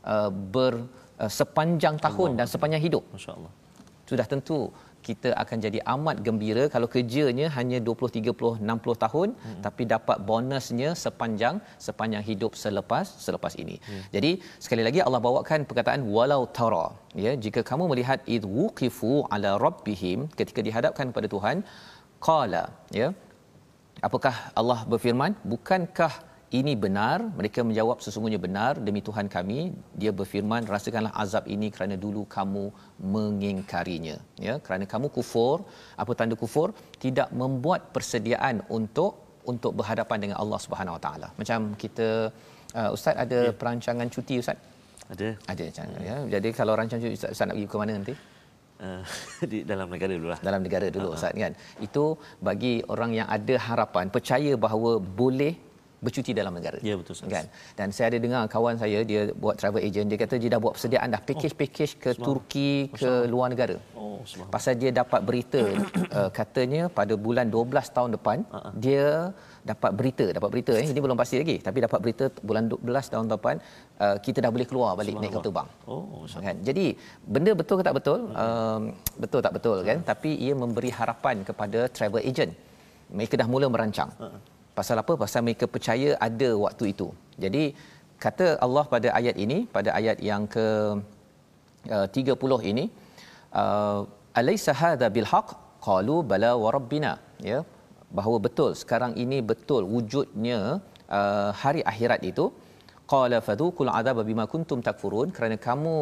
uh, 0.07 0.31
ber 0.55 0.75
uh, 1.19 1.31
sepanjang 1.41 1.99
tahun 2.07 2.31
Allah. 2.31 2.39
dan 2.41 2.47
sepanjang 2.55 2.83
hidup. 2.89 3.05
Masyaallah 3.17 3.67
sudah 4.11 4.27
tentu 4.33 4.59
kita 5.09 5.31
akan 5.43 5.59
jadi 5.67 5.79
amat 5.95 6.17
gembira 6.27 6.65
kalau 6.75 6.89
kerjanya 6.95 7.47
hanya 7.57 7.79
20 7.89 8.17
30 8.19 8.53
60 8.73 9.05
tahun 9.05 9.29
hmm. 9.35 9.61
tapi 9.67 9.83
dapat 9.95 10.19
bonusnya 10.29 10.91
sepanjang 11.05 11.57
sepanjang 11.87 12.25
hidup 12.31 12.53
selepas 12.63 13.07
selepas 13.27 13.53
ini. 13.63 13.77
Hmm. 13.89 14.03
Jadi 14.15 14.31
sekali 14.67 14.85
lagi 14.89 15.03
Allah 15.07 15.21
bawakan 15.27 15.69
perkataan 15.71 16.03
walau 16.17 16.43
tara 16.59 16.87
ya 17.27 17.35
jika 17.45 17.63
kamu 17.71 17.85
melihat 17.93 18.19
id 18.37 18.45
wuqifu 18.57 19.13
ala 19.37 19.53
rabbihim 19.67 20.21
ketika 20.41 20.63
dihadapkan 20.69 21.07
kepada 21.13 21.31
Tuhan 21.37 21.59
qala 22.29 22.65
ya 23.01 23.09
apakah 24.09 24.35
Allah 24.61 24.81
berfirman 24.93 25.33
bukankah 25.53 26.13
ini 26.55 26.73
benar 26.85 27.19
mereka 27.39 27.61
menjawab 27.69 27.99
sesungguhnya 28.05 28.39
benar 28.47 28.79
demi 28.87 29.01
Tuhan 29.09 29.27
kami 29.27 29.75
dia 30.01 30.11
berfirman 30.19 30.63
rasakanlah 30.75 31.13
azab 31.23 31.45
ini 31.55 31.69
kerana 31.75 31.99
dulu 32.05 32.23
kamu 32.37 32.65
mengingkarinya 33.15 34.17
ya 34.47 34.55
kerana 34.67 34.87
kamu 34.93 35.11
kufur 35.17 35.67
apa 36.03 36.13
tanda 36.15 36.39
kufur 36.43 36.71
tidak 37.05 37.31
membuat 37.35 37.91
persediaan 37.97 38.63
untuk 38.79 39.43
untuk 39.53 39.75
berhadapan 39.79 40.19
dengan 40.23 40.39
Allah 40.43 40.61
Subhanahu 40.63 40.97
Wa 40.99 41.03
Taala 41.07 41.29
macam 41.41 41.75
kita 41.83 42.09
uh, 42.79 42.95
ustaz 42.97 43.19
ada 43.25 43.41
ya. 43.51 43.55
perancangan 43.61 44.07
cuti 44.15 44.37
ustaz 44.43 44.59
ada 45.15 45.29
ada 45.51 45.63
ya. 45.67 45.85
ya 46.11 46.17
jadi 46.39 46.49
kalau 46.55 46.75
rancangan 46.79 47.03
cuti 47.07 47.17
ustaz, 47.19 47.35
ustaz 47.35 47.47
nak 47.51 47.57
pergi 47.59 47.71
ke 47.75 47.79
mana 47.83 47.95
nanti 47.99 48.17
Uh, 48.77 49.01
di 49.51 49.59
dalam 49.65 49.89
negara 49.89 50.13
dulu 50.13 50.29
lah. 50.33 50.41
Dalam 50.45 50.61
negara 50.61 50.87
dulu 50.93 51.09
uh-huh. 51.09 51.17
Ustaz 51.17 51.33
kan. 51.33 51.57
Itu 51.81 52.21
bagi 52.45 52.85
orang 52.93 53.17
yang 53.17 53.29
ada 53.37 53.55
harapan 53.57 54.13
percaya 54.13 54.53
bahawa 54.65 55.01
boleh 55.01 55.57
bercuti 56.05 56.31
dalam 56.37 56.53
negara. 56.53 56.79
Ya 56.85 56.95
betul 57.01 57.15
sahaja. 57.17 57.33
Kan? 57.41 57.47
Dan 57.79 57.89
saya 57.97 58.07
ada 58.13 58.19
dengar 58.25 58.43
kawan 58.55 58.77
saya 58.83 59.01
dia 59.11 59.33
buat 59.33 59.57
travel 59.61 59.81
agent 59.81 60.07
dia 60.13 60.19
kata 60.21 60.35
dia 60.43 60.51
dah 60.55 60.61
buat 60.61 60.77
persediaan 60.77 61.09
dah 61.15 61.23
package-package 61.25 61.93
ke 62.05 62.11
oh, 62.13 62.25
Turki 62.27 62.73
ke 62.93 63.11
luar 63.33 63.49
negara. 63.53 63.77
Oh, 63.97 64.21
Pasal 64.53 64.77
dia 64.83 64.91
dapat 64.93 65.21
berita 65.29 65.63
uh, 66.19 66.31
katanya 66.39 66.83
pada 66.99 67.15
bulan 67.17 67.49
12 67.49 67.97
tahun 67.97 68.11
depan 68.17 68.39
uh-huh. 68.45 68.73
dia 68.77 69.33
dapat 69.67 69.91
berita, 69.99 70.25
dapat 70.31 70.51
berita 70.55 70.73
eh 70.79 70.87
ini 70.87 71.01
belum 71.03 71.19
pasti 71.19 71.37
lagi 71.43 71.57
tapi 71.59 71.79
dapat 71.87 71.99
berita 72.05 72.25
bulan 72.49 72.71
12 72.71 73.13
tahun 73.13 73.27
depan 73.35 73.57
uh, 73.99 74.17
kita 74.23 74.39
dah 74.45 74.51
boleh 74.55 74.67
keluar 74.71 74.91
balik 75.01 75.17
naik 75.19 75.33
kapal 75.35 75.45
terbang. 75.49 75.69
Oh, 75.91 76.23
kan. 76.47 76.57
Jadi 76.69 76.87
benda 77.25 77.53
betul 77.61 77.81
ke 77.81 77.85
tak 77.89 77.97
betul? 77.99 78.21
Uh, 78.45 78.81
betul 79.23 79.41
tak 79.47 79.55
betul 79.57 79.77
kan? 79.89 79.99
Tapi 80.05 80.31
ia 80.45 80.53
memberi 80.53 80.93
harapan 80.99 81.43
kepada 81.49 81.89
travel 81.97 82.23
agent. 82.23 82.53
Mereka 83.11 83.35
dah 83.41 83.49
mula 83.49 83.67
merancang. 83.71 84.11
Uh-huh. 84.19 84.56
Pasal 84.79 84.97
apa? 85.03 85.13
Pasal 85.23 85.41
mereka 85.47 85.67
percaya 85.75 86.11
ada 86.29 86.49
waktu 86.65 86.85
itu. 86.93 87.09
Jadi 87.45 87.65
kata 88.25 88.47
Allah 88.67 88.85
pada 88.95 89.09
ayat 89.19 89.37
ini, 89.45 89.59
pada 89.77 89.91
ayat 89.99 90.19
yang 90.31 90.43
ke 90.55 90.67
uh, 91.97 92.07
30 92.19 92.71
ini, 92.73 92.85
uh, 93.63 94.01
alaysa 94.41 94.75
hadha 94.83 95.09
bil 95.17 95.29
haqq? 95.33 95.49
Qalu 95.87 96.17
bala 96.31 96.53
wa 96.63 96.69
rabbina. 96.77 97.13
Ya. 97.51 97.59
Bahawa 98.19 98.39
betul 98.47 98.71
sekarang 98.83 99.13
ini 99.25 99.39
betul 99.51 99.83
wujudnya 99.95 100.61
uh, 101.19 101.51
hari 101.63 101.83
akhirat 101.93 102.21
itu 102.31 102.47
qala 103.13 103.39
fadhuqul 103.47 103.91
adzaba 103.99 104.23
bima 104.31 104.45
kuntum 104.53 104.79
takfurun 104.89 105.29
kerana 105.37 105.57
kamu 105.67 105.97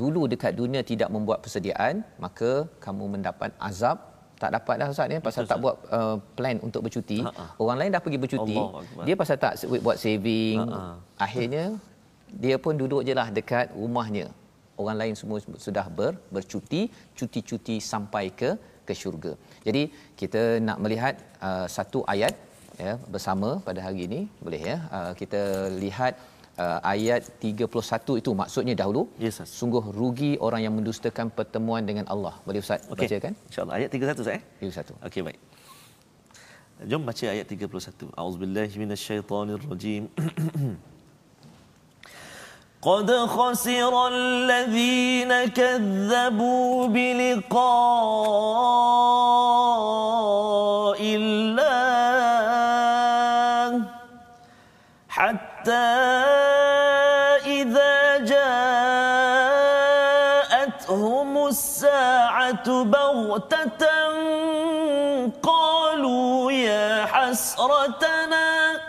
dulu 0.00 0.22
dekat 0.32 0.52
dunia 0.60 0.82
tidak 0.90 1.08
membuat 1.14 1.38
persediaan 1.44 2.04
maka 2.24 2.50
kamu 2.84 3.04
mendapat 3.14 3.50
azab 3.68 3.98
tak 4.42 4.50
dapat 4.56 4.74
dah 4.80 4.86
ustaz 4.92 5.06
ni 5.10 5.16
ya, 5.16 5.22
pasal 5.28 5.42
Betul, 5.44 5.50
tak 5.52 5.58
buat 5.64 5.76
uh, 5.98 6.16
plan 6.36 6.56
untuk 6.66 6.82
bercuti. 6.86 7.18
Ha-ha. 7.26 7.44
orang 7.62 7.78
lain 7.80 7.90
dah 7.94 8.02
pergi 8.04 8.18
bercuti 8.24 8.56
Allah 8.62 9.04
dia 9.08 9.16
pasal 9.22 9.36
tak 9.44 9.52
buat 9.86 9.96
saving. 10.04 10.58
Ha-ha. 10.64 10.82
akhirnya 11.26 11.64
dia 12.44 12.56
pun 12.64 12.74
duduk 12.80 13.02
je 13.08 13.14
lah 13.20 13.28
dekat 13.38 13.66
rumahnya. 13.82 14.26
Orang 14.80 14.96
lain 15.00 15.14
semua 15.20 15.38
sudah 15.66 15.86
ber, 15.98 16.12
bercuti 16.36 16.82
cuti-cuti 17.18 17.76
sampai 17.92 18.24
ke 18.40 18.50
ke 18.88 18.94
syurga. 19.00 19.32
Jadi 19.66 19.82
kita 20.20 20.42
nak 20.68 20.78
melihat 20.84 21.14
uh, 21.48 21.66
satu 21.76 22.00
ayat 22.12 22.34
ya 22.84 22.92
bersama 23.14 23.48
pada 23.66 23.80
hari 23.86 24.00
ini. 24.08 24.20
Boleh 24.44 24.62
ya? 24.70 24.76
Uh, 24.96 25.12
kita 25.20 25.42
lihat 25.84 26.14
uh, 26.63 26.79
ayat 26.93 27.21
31 27.43 28.21
itu 28.21 28.31
maksudnya 28.41 28.73
dahulu 28.81 29.01
yes, 29.25 29.35
sir. 29.39 29.47
sungguh 29.59 29.83
rugi 29.99 30.31
orang 30.47 30.61
yang 30.65 30.73
mendustakan 30.77 31.27
pertemuan 31.37 31.83
dengan 31.89 32.05
Allah 32.13 32.33
boleh 32.47 32.59
ustaz 32.65 32.81
okay. 32.93 33.07
bacakan 33.07 33.33
insyaallah 33.49 33.75
ayat 33.79 33.89
31 33.91 34.23
ustaz 34.23 34.37
eh 34.37 34.43
31 34.63 35.07
okey 35.09 35.21
baik 35.27 35.39
jom 36.91 37.01
baca 37.09 37.25
ayat 37.35 37.45
31 37.47 38.11
auzubillahi 38.23 38.75
minasyaitonirrajim 38.83 40.03
قد 42.85 43.09
خسر 43.35 43.93
الذين 44.07 45.31
كذبوا 45.59 46.87
بلقاء 46.87 47.65
الله 51.17 52.55
حتى 55.09 56.18
بغتة 63.30 63.86
قالوا 65.42 66.52
يا 66.52 67.06
حسرتنا 67.06 68.80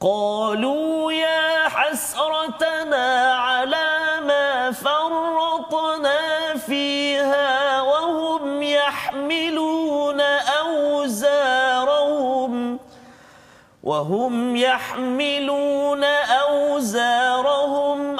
قالوا 0.00 1.12
يا 1.12 1.68
حسرتنا 1.68 3.34
على 3.34 4.20
ما 4.26 4.70
فرطنا 4.72 6.18
فيها 6.66 7.80
وهم 7.82 8.62
يحملون 8.62 10.20
أوزارهم 10.60 12.10
وهم 13.82 14.56
يحملون 14.56 16.04
أوزارهم 16.44 18.19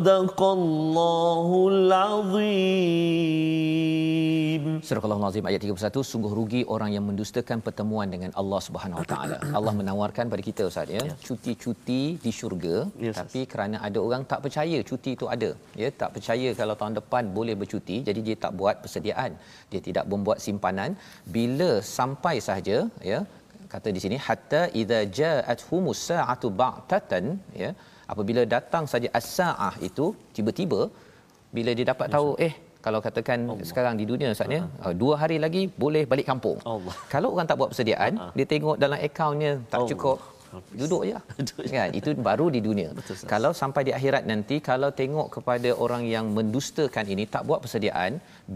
صدق 0.00 0.40
الله 0.58 1.48
العظيم 1.72 2.24
Surah 4.88 5.02
Al-Azim 5.06 5.44
ayat 5.50 5.60
31 5.66 6.10
sungguh 6.10 6.32
rugi 6.38 6.60
orang 6.74 6.90
yang 6.96 7.04
mendustakan 7.08 7.58
pertemuan 7.66 8.08
dengan 8.14 8.30
Allah 8.40 8.60
Subhanahu 8.66 9.00
Wa 9.02 9.08
Taala. 9.12 9.38
Allah 9.58 9.72
menawarkan 9.80 10.24
pada 10.32 10.42
kita 10.48 10.62
Ustaz 10.70 10.88
ya, 10.96 11.02
cuti-cuti 11.26 12.02
di 12.24 12.30
syurga 12.38 12.76
Yes, 13.06 13.14
tapi 13.20 13.40
kerana 13.52 13.76
ada 13.88 13.98
orang 14.06 14.22
tak 14.30 14.40
percaya 14.44 14.78
cuti 14.90 15.10
itu 15.16 15.26
ada. 15.34 15.50
Ya, 15.82 15.88
tak 16.02 16.10
percaya 16.16 16.48
kalau 16.60 16.74
tahun 16.82 16.94
depan 17.00 17.22
boleh 17.38 17.56
bercuti 17.62 17.96
jadi 18.08 18.20
dia 18.28 18.36
tak 18.44 18.52
buat 18.60 18.76
persediaan. 18.84 19.30
Dia 19.72 19.80
tidak 19.88 20.04
membuat 20.12 20.38
simpanan 20.46 20.90
bila 21.36 21.70
sampai 21.98 22.34
sahaja 22.48 22.78
ya 23.10 23.20
kata 23.74 23.88
di 23.96 24.00
sini 24.06 24.16
hatta 24.28 24.62
idza 24.80 25.00
ja'athumus 25.20 26.00
sa'atu 26.08 26.48
ba'tatan 26.62 27.24
ya 27.64 27.70
apabila 28.13 28.41
datang 28.55 28.83
saja 28.93 29.07
as-sa'ah 29.19 29.73
itu 29.89 30.05
tiba-tiba 30.37 30.81
bila 31.55 31.71
dia 31.77 31.85
dapat 31.93 32.07
tahu 32.15 32.29
eh 32.47 32.53
kalau 32.85 32.99
katakan 33.07 33.39
Allah. 33.53 33.67
sekarang 33.69 33.95
di 34.01 34.05
dunia 34.11 34.27
Ustaz 34.35 34.53
ya 34.57 34.61
uh, 34.85 34.93
dua 35.01 35.13
hari 35.21 35.37
lagi 35.45 35.63
boleh 35.83 36.03
balik 36.11 36.27
kampung. 36.31 36.57
Allah. 36.73 36.95
Kalau 37.13 37.29
orang 37.35 37.47
tak 37.49 37.57
buat 37.61 37.69
persediaan, 37.73 38.13
Uh-huh. 38.21 38.31
dia 38.37 38.47
tengok 38.53 38.75
dalam 38.83 38.97
akaunnya 39.09 39.51
tak 39.73 39.79
Allah. 39.81 39.91
cukup. 39.93 40.17
Duduk 40.79 41.01
je. 41.09 41.17
Je. 41.49 41.63
kan 41.73 41.89
itu 41.99 42.09
baru 42.29 42.45
di 42.55 42.59
dunia. 42.65 42.89
Betul, 42.97 43.15
kalau 43.33 43.51
sampai 43.59 43.81
di 43.87 43.91
akhirat 43.97 44.23
nanti 44.31 44.55
kalau 44.69 44.89
tengok 45.01 45.27
kepada 45.35 45.69
orang 45.83 46.03
yang 46.13 46.25
mendustakan 46.37 47.05
ini 47.13 47.23
tak 47.35 47.43
buat 47.49 47.59
persediaan, 47.63 48.11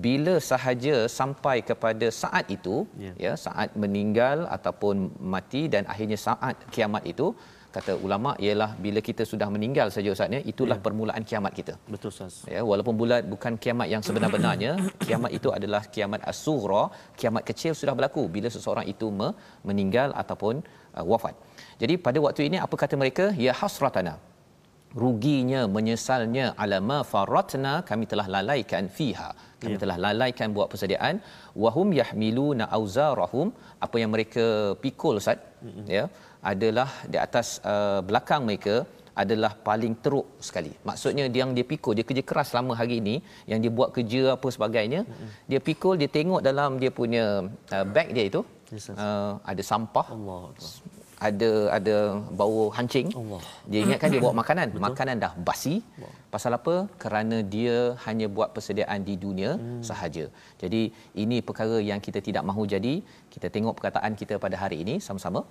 bila 0.05 0.33
sahaja 0.49 0.95
sampai 1.19 1.57
kepada 1.69 2.07
saat 2.21 2.45
itu 2.57 2.75
Ya. 3.05 3.13
ya 3.25 3.33
saat 3.45 3.69
meninggal 3.83 4.37
ataupun 4.57 4.95
mati 5.35 5.61
dan 5.75 5.83
akhirnya 5.93 6.19
saat 6.27 6.55
kiamat 6.75 7.05
itu 7.13 7.27
kata 7.75 7.93
ulama 8.05 8.31
ialah 8.45 8.69
bila 8.85 8.99
kita 9.07 9.23
sudah 9.31 9.47
meninggal 9.55 9.88
saja 9.95 10.09
ustaz 10.15 10.35
ya 10.38 10.41
itulah 10.51 10.77
permulaan 10.85 11.23
kiamat 11.29 11.51
kita. 11.59 11.73
Betul 11.93 12.09
Ustaz. 12.15 12.35
ya 12.55 12.61
walaupun 12.69 12.95
bulat 13.01 13.23
bukan 13.33 13.53
kiamat 13.63 13.88
yang 13.93 14.01
sebenar-benarnya 14.07 14.71
kiamat 15.07 15.31
itu 15.38 15.49
adalah 15.57 15.81
kiamat 15.95 16.21
as-sughra 16.31 16.83
kiamat 17.19 17.43
kecil 17.49 17.73
sudah 17.81 17.95
berlaku 17.97 18.23
bila 18.35 18.49
seseorang 18.55 18.88
itu 18.93 19.09
me- 19.19 19.33
meninggal 19.69 20.09
ataupun 20.21 20.55
uh, 20.97 21.05
wafat. 21.11 21.35
Jadi 21.81 21.95
pada 22.05 22.19
waktu 22.27 22.41
ini 22.49 22.57
apa 22.67 22.75
kata 22.83 22.95
mereka? 23.03 23.27
Ya 23.47 23.53
hasratana. 23.61 24.15
Ruginya 25.03 25.61
menyesalnya 25.75 26.45
alama 26.63 26.97
faratna 27.11 27.73
kami 27.89 28.05
telah 28.11 28.27
lalaikan 28.35 28.85
fiha. 28.97 29.29
Kami 29.61 29.75
Ya. 29.75 29.79
telah 29.83 29.97
lalaikan 30.05 30.47
buat 30.55 30.67
persediaan. 30.71 31.15
Wahum 31.63 31.88
yahmiluna 31.99 32.65
auzarahum. 32.77 33.47
Apa 33.85 33.95
yang 34.01 34.11
mereka 34.15 34.45
pikul 34.83 35.19
ustaz 35.21 35.39
ya 35.95 36.03
adalah 36.51 36.89
di 37.13 37.17
atas 37.25 37.47
uh, 37.73 37.99
belakang 38.10 38.43
mereka 38.49 38.75
adalah 39.23 39.51
paling 39.67 39.93
teruk 40.03 40.27
sekali. 40.47 40.71
Maksudnya 40.88 41.25
dia 41.34 41.41
yang 41.43 41.53
dia 41.58 41.65
pikul, 41.71 41.93
dia 41.97 42.05
kerja 42.10 42.23
keras 42.29 42.47
selama 42.51 42.73
hari 42.79 42.95
ini, 43.01 43.15
yang 43.51 43.60
dia 43.63 43.71
buat 43.77 43.89
kerja 43.97 44.21
apa 44.36 44.47
sebagainya, 44.55 45.01
dia 45.51 45.60
pikul, 45.67 45.95
dia 46.01 46.10
tengok 46.17 46.41
dalam 46.49 46.71
dia 46.81 46.91
punya 46.99 47.25
uh, 47.75 47.86
bag 47.95 48.10
dia 48.17 48.25
itu, 48.31 48.41
Yes, 48.73 48.89
uh, 48.91 49.31
ada 49.51 49.63
sampah, 49.71 50.08
Allah. 50.15 50.43
ada 51.27 51.49
ada 51.77 51.95
bau 52.39 52.62
hancing. 52.77 53.08
Allah. 53.19 53.41
Dia 53.71 53.79
ingatkan 53.86 54.10
dia 54.13 54.21
bawa 54.25 54.36
makanan, 54.41 54.67
makanan 54.88 55.15
dah 55.23 55.34
basi. 55.47 55.75
Pasal 56.34 56.58
apa? 56.58 56.75
Kerana 57.03 57.38
dia 57.55 57.77
hanya 58.05 58.27
buat 58.38 58.49
persediaan 58.55 59.05
di 59.10 59.15
dunia 59.25 59.51
hmm. 59.55 59.84
sahaja. 59.89 60.25
Jadi 60.62 60.81
ini 61.23 61.38
perkara 61.49 61.77
yang 61.89 62.01
kita 62.08 62.19
tidak 62.27 62.43
mahu 62.49 62.65
jadi. 62.75 62.95
Kita 63.34 63.47
tengok 63.55 63.77
perkataan 63.79 64.17
kita 64.21 64.36
pada 64.45 64.60
hari 64.63 64.79
ini 64.84 64.97
sama-sama. 65.08 65.43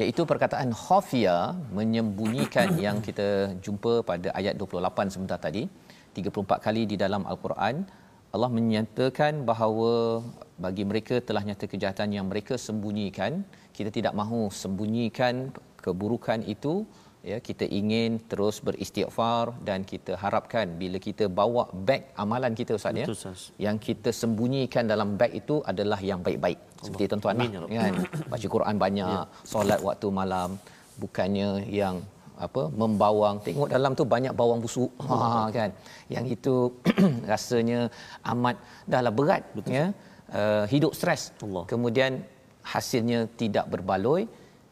Iaitu 0.00 0.24
perkataan 0.30 0.70
khafia 0.72 1.36
menyembunyikan 1.78 2.76
yang 2.84 2.98
kita 3.06 3.56
jumpa 3.64 3.92
pada 4.10 4.28
ayat 4.40 4.54
28 4.56 5.14
sebentar 5.14 5.38
tadi. 5.46 5.64
34 6.16 6.64
kali 6.66 6.82
di 6.84 6.96
dalam 7.00 7.24
al-Quran 7.24 7.76
Allah 8.32 8.48
menyatakan 8.48 9.44
bahawa 9.50 10.24
bagi 10.64 10.84
mereka 10.90 11.20
telah 11.28 11.44
nyata 11.48 11.68
kejahatan 11.72 12.16
yang 12.16 12.26
mereka 12.32 12.56
sembunyikan 12.66 13.44
kita 13.76 13.92
tidak 13.96 14.14
mahu 14.20 14.48
sembunyikan 14.62 15.52
keburukan 15.84 16.40
itu 16.54 16.88
ya 17.30 17.36
kita 17.48 17.64
ingin 17.80 18.18
terus 18.30 18.56
beristighfar 18.66 19.54
dan 19.68 19.86
kita 19.90 20.12
harapkan 20.22 20.66
bila 20.80 20.98
kita 21.06 21.24
bawa 21.40 21.64
beg 21.88 22.02
amalan 22.22 22.52
kita 22.60 22.74
ustaz 22.78 22.98
ya 23.02 23.06
yang 23.66 23.76
kita 23.86 24.10
sembunyikan 24.20 24.90
dalam 24.92 25.14
beg 25.20 25.32
itu 25.40 25.56
adalah 25.72 25.98
yang 26.10 26.20
baik-baik. 26.26 26.58
Seperti 26.82 27.04
tuan-tuan 27.10 27.38
ya 27.46 27.60
lah, 27.62 27.70
kan? 27.78 27.94
Baca 28.32 28.46
Quran 28.54 28.76
banyak 28.84 29.24
solat 29.52 29.80
waktu 29.88 30.06
malam 30.20 30.58
bukannya 31.02 31.50
yang 31.80 32.02
apa 32.46 32.62
membawang. 32.82 33.38
Tengok 33.46 33.68
dalam 33.74 33.94
tu 34.00 34.04
banyak 34.14 34.34
bawang 34.40 34.60
busuk. 34.64 34.90
Ha 35.06 35.46
kan? 35.56 35.70
Yang 36.14 36.26
itu 36.36 36.54
rasanya 37.32 37.80
amat 38.34 38.56
dahlah 38.92 39.14
berat 39.18 39.42
Betul. 39.54 39.78
ya. 39.78 39.86
Uh, 40.32 40.64
hidup 40.74 40.92
stres. 40.98 41.22
Allah. 41.44 41.64
kemudian 41.70 42.12
hasilnya 42.74 43.28
tidak 43.40 43.66
berbaloi 43.72 44.24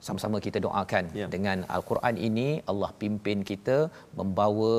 sama-sama 0.07 0.37
kita 0.47 0.59
doakan 0.67 1.05
Ya. 1.21 1.27
dengan 1.35 1.59
al-Quran 1.77 2.15
ini 2.29 2.49
Allah 2.71 2.91
pimpin 3.01 3.41
kita 3.51 3.79
membawa 4.19 4.75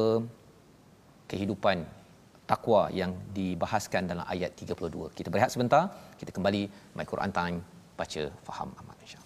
kehidupan 1.32 1.78
takwa 2.52 2.82
yang 3.00 3.12
dibahaskan 3.38 4.12
dalam 4.12 4.26
ayat 4.34 4.52
32. 4.60 5.08
Kita 5.18 5.28
berehat 5.34 5.52
sebentar, 5.56 5.84
kita 6.20 6.32
kembali 6.36 6.62
My 6.98 7.06
Quran 7.12 7.32
Time 7.32 7.58
baca 8.00 8.24
faham 8.48 8.70
amal 8.82 8.96
insya-Allah. 9.06 9.21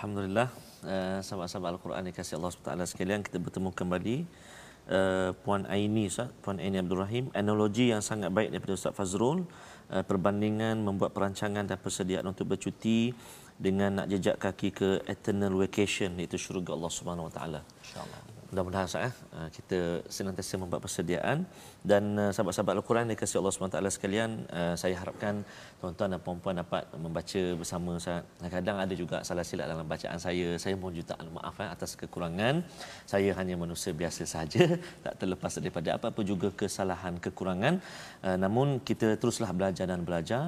Alhamdulillah 0.00 0.48
uh, 0.88 1.20
sahabat-sahabat 1.20 1.76
Al-Quran 1.76 2.08
kasih 2.08 2.40
Allah 2.40 2.48
SWT 2.48 2.88
sekalian 2.88 3.20
kita 3.20 3.36
bertemu 3.36 3.68
kembali 3.68 4.24
uh, 4.88 5.36
Puan 5.44 5.68
Aini 5.68 6.08
Ustaz, 6.08 6.32
Puan 6.40 6.56
Aini 6.56 6.80
Abdul 6.80 7.04
Rahim. 7.04 7.28
Analogi 7.36 7.92
yang 7.92 8.00
sangat 8.00 8.32
baik 8.32 8.48
daripada 8.48 8.80
Ustaz 8.80 8.96
Fazrul 8.96 9.44
uh, 9.92 10.00
perbandingan 10.00 10.80
membuat 10.80 11.12
perancangan 11.12 11.68
dan 11.68 11.76
persediaan 11.76 12.24
untuk 12.24 12.48
bercuti 12.48 13.12
dengan 13.60 14.00
nak 14.00 14.06
jejak 14.08 14.40
kaki 14.40 14.72
ke 14.72 15.04
eternal 15.04 15.52
vacation 15.60 16.16
iaitu 16.16 16.40
syurga 16.40 16.72
Allah 16.72 16.88
Subhanahu 16.88 17.28
Wa 17.28 17.32
Taala. 17.36 17.60
Mudah-mudahan 18.50 18.90
Ustaz 18.90 19.06
eh, 19.06 19.14
uh, 19.38 19.48
kita 19.56 19.78
senantiasa 20.10 20.58
membuat 20.58 20.82
persediaan 20.82 21.46
dan 21.86 22.02
uh, 22.18 22.30
sahabat-sahabat 22.34 22.74
Al-Quran 22.82 23.14
kasih 23.20 23.38
Allah 23.38 23.54
SWT 23.54 23.78
sekalian 23.94 24.30
uh, 24.50 24.74
saya 24.74 24.98
harapkan 24.98 25.46
tuan-tuan 25.78 26.10
dan 26.12 26.20
puan-puan 26.24 26.58
dapat 26.58 26.82
membaca 27.04 27.42
bersama 27.60 27.94
Ustaz. 28.00 28.26
Kadang 28.54 28.76
ada 28.84 28.94
juga 29.02 29.22
salah 29.28 29.46
silap 29.46 29.70
dalam 29.70 29.86
bacaan 29.92 30.18
saya. 30.24 30.58
Saya 30.62 30.74
mohon 30.80 30.98
jutaan 30.98 31.30
maaf 31.36 31.56
eh, 31.62 31.68
atas 31.74 31.94
kekurangan. 32.00 32.66
Saya 33.12 33.30
hanya 33.38 33.54
manusia 33.54 33.94
biasa 34.00 34.26
saja, 34.34 34.66
tak 35.04 35.14
terlepas 35.20 35.52
daripada 35.62 35.88
apa-apa 35.96 36.20
juga 36.26 36.48
kesalahan 36.50 37.22
kekurangan. 37.24 37.78
Namun 38.44 38.82
kita 38.88 39.16
teruslah 39.20 39.50
belajar 39.58 39.86
dan 39.92 40.02
belajar 40.08 40.44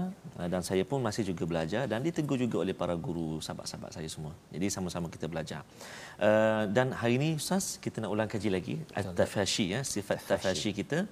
dan 0.53 0.61
saya 0.69 0.83
pun 0.91 1.01
masih 1.07 1.25
juga 1.31 1.45
belajar 1.49 1.89
dan 1.89 2.05
ditegur 2.05 2.37
juga 2.37 2.57
oleh 2.65 2.75
para 2.77 2.99
guru 3.07 3.41
sahabat-sahabat 3.47 3.91
saya 3.97 4.09
semua. 4.11 4.35
Jadi 4.55 4.67
sama-sama 4.75 5.07
kita 5.15 5.27
belajar. 5.33 5.63
Dan 6.77 6.93
hari 6.93 7.17
ini 7.21 7.31
Ustaz 7.41 7.81
kita 7.85 7.92
nak 8.01 8.11
ulang 8.15 8.29
kaji 8.31 8.49
lagi 8.49 8.75
at-tafashi 8.97 9.75
ya 9.75 9.81
sifat 9.85 10.25
tafashi 10.25 10.71
kita. 10.73 11.05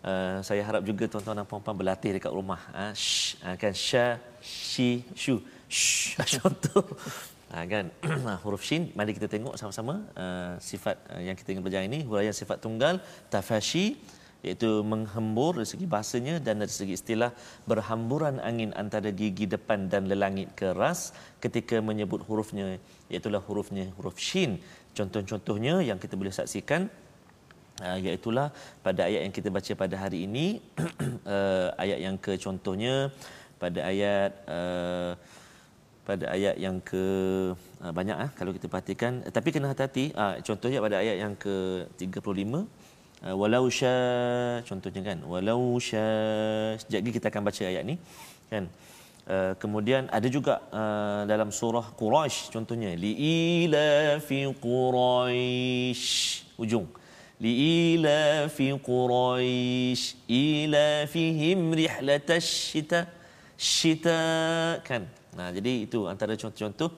Uh, 0.00 0.40
saya 0.40 0.64
harap 0.64 0.80
juga 0.80 1.04
tuan-tuan 1.12 1.36
dan 1.36 1.46
puan-puan 1.48 1.76
berlatih 1.76 2.16
dekat 2.16 2.32
rumah. 2.32 2.60
Uh, 2.72 2.92
sh, 2.96 3.36
uh, 3.44 3.56
kan 3.60 3.72
sha, 3.72 4.16
shi, 4.40 5.04
shu. 5.12 5.40
Sh, 5.68 6.16
contoh. 6.40 6.84
Ha, 7.50 7.66
kan 7.66 7.90
huruf 8.46 8.62
shin 8.62 8.94
mari 8.94 9.10
kita 9.10 9.26
tengok 9.26 9.58
sama-sama 9.58 10.06
uh, 10.14 10.54
sifat 10.62 10.96
uh, 11.10 11.18
yang 11.18 11.34
kita 11.34 11.50
ingin 11.50 11.62
belajar 11.66 11.82
ini 11.82 12.06
huraian 12.06 12.30
sifat 12.30 12.62
tunggal 12.62 13.02
tafashi 13.26 13.98
iaitu 14.46 14.70
menghembur 14.92 15.52
dari 15.58 15.68
segi 15.68 15.86
bahasanya 15.94 16.34
dan 16.46 16.62
dari 16.62 16.72
segi 16.72 16.94
istilah 16.96 17.30
berhamburan 17.70 18.38
angin 18.48 18.70
antara 18.82 19.10
gigi 19.20 19.50
depan 19.54 19.90
dan 19.92 20.06
lelangit 20.06 20.54
keras 20.60 21.12
ketika 21.44 21.82
menyebut 21.88 22.22
hurufnya 22.28 22.78
iaitu 23.12 23.28
hurufnya 23.48 23.84
huruf 23.98 24.16
shin 24.28 24.62
contoh-contohnya 24.96 25.80
yang 25.84 25.98
kita 26.02 26.14
boleh 26.20 26.34
saksikan 26.34 26.90
uh, 27.82 27.96
iaitulah 27.98 28.48
pada 28.86 29.08
ayat 29.08 29.26
yang 29.26 29.34
kita 29.34 29.48
baca 29.48 29.72
pada 29.74 29.96
hari 29.96 30.26
ini 30.28 30.46
uh, 31.26 31.68
ayat 31.82 31.98
yang 32.02 32.16
ke 32.18 32.36
contohnya 32.36 33.10
pada 33.60 33.80
ayat 33.84 34.30
uh, 34.48 35.12
pada 36.00 36.26
ayat 36.32 36.56
yang 36.58 36.80
ke 36.80 37.04
uh, 37.84 37.92
banyak 37.92 38.16
ah 38.16 38.30
kalau 38.34 38.50
kita 38.56 38.66
perhatikan. 38.66 39.22
Tapi 39.22 39.48
kena 39.54 39.70
hati-hati 39.70 40.10
uh, 40.16 40.40
contohnya 40.42 40.80
pada 40.82 40.96
ayat 40.98 41.16
yang 41.22 41.34
ke 41.36 41.86
35 42.00 42.18
uh, 43.24 43.36
walau 43.36 43.68
sya 43.68 43.96
contohnya 44.64 45.02
kan 45.04 45.18
walau 45.28 45.76
sya 45.76 46.06
sekejap 46.80 47.00
lagi 47.00 47.12
kita 47.16 47.26
akan 47.28 47.42
baca 47.44 47.62
ayat 47.68 47.84
ni 47.84 47.96
kan 48.48 48.64
Uh, 49.28 49.52
kemudian 49.62 50.08
ada 50.08 50.26
juga 50.32 50.64
uh, 50.72 51.22
dalam 51.28 51.52
surah 51.52 51.92
Quraisy 51.92 52.50
contohnya 52.50 52.96
li 52.96 53.12
ila 53.62 54.16
fi 54.18 54.48
quraisy 54.48 56.08
ujung 56.56 56.88
li 57.38 57.52
ila 57.94 58.48
fi 58.48 58.72
quraisy 58.88 60.24
ila 60.24 61.04
fihim 61.04 61.68
rihlatash 61.80 62.72
shita 62.72 63.00
shita 63.54 64.18
kan 64.88 65.04
nah 65.36 65.52
jadi 65.52 65.84
itu 65.84 66.08
antara 66.08 66.32
contoh-contoh 66.34 66.90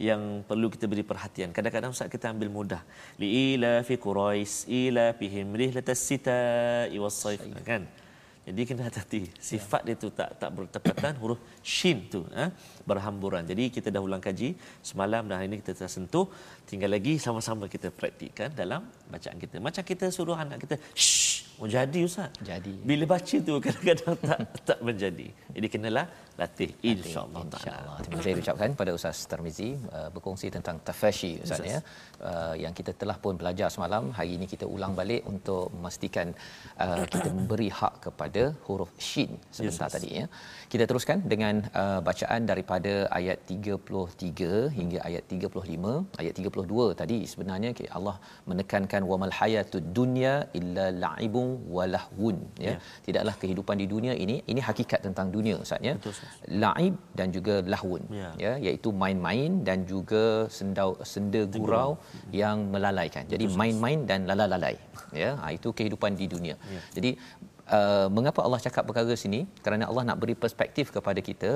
yang 0.00 0.42
perlu 0.48 0.72
kita 0.72 0.88
beri 0.88 1.04
perhatian. 1.04 1.52
Kadang-kadang 1.52 1.92
Ustaz 1.92 2.08
kita 2.08 2.32
ambil 2.32 2.48
mudah. 2.48 2.82
Li 3.20 3.54
ila 3.54 3.84
fi 3.84 3.94
quraish 4.00 4.64
ila 4.66 5.12
fihim 5.18 5.52
rihlatash 5.52 6.02
shita 6.08 6.38
saif 7.12 7.42
kan. 7.64 7.84
Jadi 8.42 8.62
kena 8.68 8.82
hati-hati. 8.88 9.20
Sifat 9.48 9.82
dia 9.86 9.94
tu 9.94 10.08
tak 10.18 10.30
tak 10.42 10.50
bertepatan 10.56 11.12
huruf 11.22 11.38
shin 11.62 11.98
tu 12.12 12.26
ha? 12.34 12.50
berhamburan. 12.90 13.46
Jadi 13.46 13.70
kita 13.74 13.88
dah 13.94 14.02
ulang 14.02 14.22
kaji 14.26 14.58
semalam 14.82 15.22
dan 15.30 15.34
hari 15.38 15.48
ini 15.50 15.58
kita 15.62 15.72
telah 15.78 15.92
sentuh. 15.96 16.26
Tinggal 16.66 16.90
lagi 16.96 17.14
sama-sama 17.22 17.70
kita 17.74 17.94
praktikkan 17.94 18.50
dalam 18.50 18.82
bacaan 19.12 19.38
kita. 19.38 19.62
Macam 19.62 19.82
kita 19.86 20.10
suruh 20.10 20.34
anak 20.34 20.58
kita 20.66 20.76
shh 20.98 21.42
Oh 21.62 21.68
jadi 21.70 22.00
ustaz. 22.08 22.30
Jadi. 22.42 22.74
Bila 22.88 23.04
baca 23.14 23.36
tu 23.46 23.54
kadang-kadang 23.62 24.16
tak 24.26 24.38
tak 24.66 24.78
menjadi. 24.86 25.28
Jadi 25.54 25.66
kenalah 25.70 26.06
latih 26.40 26.70
insya-Allah 26.90 27.42
insya-Allah. 27.48 27.96
Terima 28.04 28.18
kasih 28.20 28.42
ucapkan 28.44 28.70
pada 28.80 28.90
Ustaz 28.98 29.18
Tarmizi 29.30 29.70
uh, 29.96 30.08
berkongsi 30.14 30.48
tentang 30.56 30.76
tafashi 30.88 31.32
ustaz 31.44 31.66
ya. 31.74 31.80
Uh, 32.30 32.54
yang 32.64 32.74
kita 32.78 32.92
telah 33.00 33.16
pun 33.24 33.34
belajar 33.40 33.68
semalam, 33.74 34.04
hari 34.18 34.30
ini 34.36 34.46
kita 34.52 34.66
ulang 34.74 34.92
balik 35.00 35.22
untuk 35.32 35.64
memastikan 35.76 36.28
uh, 36.84 37.04
kita 37.12 37.28
memberi 37.38 37.68
hak 37.80 37.94
kepada 38.06 38.42
huruf 38.66 38.92
shin 39.08 39.30
sebentar 39.56 39.88
yes, 39.88 39.94
tadi 39.96 40.10
ya. 40.20 40.26
Kita 40.72 40.86
teruskan 40.90 41.18
dengan 41.32 41.54
uh, 41.82 42.00
bacaan 42.08 42.42
daripada 42.50 42.92
ayat 43.18 43.38
33 43.56 44.50
hingga 44.78 44.98
ayat 45.08 45.24
35. 45.28 46.20
Ayat 46.22 46.34
32 46.40 47.00
tadi 47.02 47.18
sebenarnya 47.32 47.70
Allah 47.98 48.16
menekankan 48.50 49.02
wamal 49.10 49.34
hayatud 49.40 49.86
dunya 49.98 50.34
illa 50.60 50.86
la'ibun 51.04 51.48
walahun 51.76 52.38
ya. 52.66 52.72
ya. 52.72 52.76
Tidaklah 53.06 53.34
kehidupan 53.42 53.76
di 53.82 53.86
dunia 53.94 54.14
ini 54.24 54.36
ini 54.52 54.60
hakikat 54.68 55.00
tentang 55.06 55.28
dunia 55.36 55.56
ustaz 55.64 55.88
ya. 55.88 55.94
La'ib 56.62 56.94
dan 57.18 57.28
juga 57.36 57.54
lahun 57.72 58.02
ya, 58.20 58.30
ya 58.44 58.52
iaitu 58.66 58.88
main-main 59.02 59.62
dan 59.68 59.86
juga 59.92 60.24
sendau 60.58 60.90
senda 61.12 61.42
gurau 61.54 61.90
hmm. 61.96 62.30
yang 62.40 62.56
melalaikan. 62.74 63.24
Jadi 63.32 63.46
main-main 63.60 64.00
dan 64.10 64.26
lalalai 64.30 64.74
ya. 65.22 65.30
Ha, 65.40 65.54
itu 65.56 65.70
kehidupan 65.78 66.18
di 66.20 66.26
dunia. 66.34 66.56
Ya. 66.74 66.80
Jadi 66.96 67.10
uh, 67.78 68.08
mengapa 68.16 68.40
Allah 68.46 68.60
cakap 68.66 68.84
perkara 68.88 69.14
sini? 69.24 69.40
Kerana 69.64 69.86
Allah 69.90 70.04
nak 70.08 70.18
beri 70.22 70.34
perspektif 70.44 70.90
kepada 70.96 71.22
kita 71.28 71.52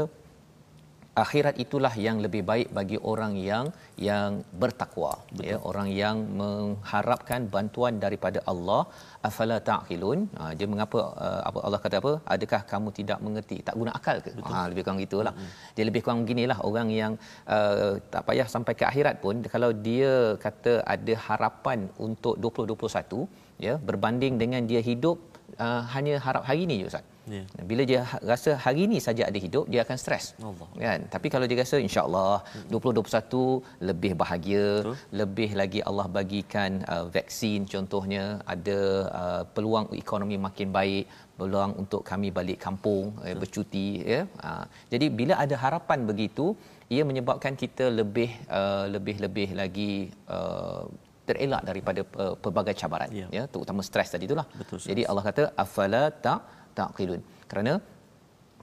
akhirat 1.22 1.55
itulah 1.64 1.92
yang 2.07 2.16
lebih 2.24 2.42
baik 2.50 2.68
bagi 2.79 2.98
orang 3.12 3.33
yang 3.48 3.66
yang 4.09 4.31
bertakwa. 4.62 5.12
Ya 5.48 5.57
orang 5.70 5.88
yang 6.00 6.16
mengharapkan 6.40 7.48
bantuan 7.55 7.94
daripada 8.05 8.40
Allah 8.52 8.83
afala 9.29 9.57
taqilun. 9.70 10.20
Ha, 10.38 10.50
dia 10.59 10.68
mengapa 10.72 10.98
uh, 11.26 11.40
apa 11.48 11.59
Allah 11.66 11.81
kata 11.85 11.96
apa? 12.02 12.12
Adakah 12.35 12.61
kamu 12.72 12.88
tidak 12.98 13.18
mengerti? 13.26 13.59
Tak 13.68 13.76
guna 13.81 13.92
akal 13.98 14.18
ke? 14.26 14.33
Ha 14.50 14.59
lebih 14.70 14.85
kurang 14.87 15.00
gitulah. 15.07 15.35
Mm-hmm. 15.37 15.72
dia 15.76 15.85
lebih 15.90 16.02
kurang 16.05 16.20
beginilah. 16.24 16.59
Orang 16.70 16.90
yang 17.00 17.12
uh, 17.57 17.92
tak 18.14 18.22
payah 18.29 18.48
sampai 18.55 18.74
ke 18.81 18.87
akhirat 18.92 19.16
pun 19.24 19.37
kalau 19.55 19.72
dia 19.88 20.12
kata 20.46 20.74
ada 20.96 21.16
harapan 21.26 21.88
untuk 22.09 22.37
2021 22.44 23.26
ya 23.66 23.74
berbanding 23.88 24.35
dengan 24.42 24.62
dia 24.70 24.81
hidup 24.90 25.18
uh, 25.64 25.83
hanya 25.94 26.14
harap 26.26 26.42
hari 26.48 26.64
ni 26.70 26.76
je 26.83 26.88
ustaz 26.90 27.05
Yeah. 27.34 27.46
Bila 27.70 27.82
dia 27.90 28.00
ha-, 28.10 28.20
rasa 28.30 28.50
hari 28.64 28.80
ini 28.86 28.98
saja 29.06 29.22
ada 29.30 29.38
hidup, 29.46 29.64
dia 29.72 29.80
akan 29.84 29.96
stres. 30.02 30.24
Allah. 30.48 30.68
Kan? 30.84 31.00
Tapi 31.14 31.26
kalau 31.34 31.46
dia 31.50 31.58
rasa 31.62 31.76
insya-Allah 31.86 32.34
2021 32.70 33.82
lebih 33.90 34.12
bahagia, 34.22 34.66
Betul. 34.80 34.96
lebih 35.20 35.50
lagi 35.60 35.80
Allah 35.88 36.06
bagikan 36.18 36.70
uh, 36.94 37.06
vaksin 37.16 37.66
contohnya, 37.74 38.24
ada 38.54 38.78
uh, 39.22 39.42
peluang 39.54 39.86
ekonomi 40.02 40.38
makin 40.48 40.70
baik, 40.78 41.04
peluang 41.40 41.72
untuk 41.82 42.02
kami 42.10 42.30
balik 42.38 42.58
kampung 42.66 43.06
uh, 43.26 43.36
bercuti 43.42 43.88
ya. 44.14 44.22
Uh, 44.48 44.64
jadi 44.92 45.06
bila 45.20 45.34
ada 45.44 45.58
harapan 45.64 46.06
begitu, 46.10 46.46
ia 46.94 47.02
menyebabkan 47.10 47.54
kita 47.62 47.86
lebih 48.00 48.30
uh, 48.58 48.86
lebih 48.94 49.16
lebih 49.24 49.48
lagi 49.60 49.92
uh, 50.36 50.86
terelak 51.28 51.62
daripada 51.68 52.00
uh, 52.22 52.34
pelbagai 52.42 52.74
cabaran 52.80 53.10
ya, 53.20 53.26
ya 53.36 53.44
terutama 53.52 53.82
stres 53.88 54.10
tadi 54.14 54.24
itulah. 54.28 54.46
Betul, 54.60 54.78
Jadi 54.90 55.02
Allah 55.10 55.24
kata 55.28 55.44
afala 55.64 56.04
ta 56.26 56.34
taqilun 56.76 57.24
kerana 57.48 57.80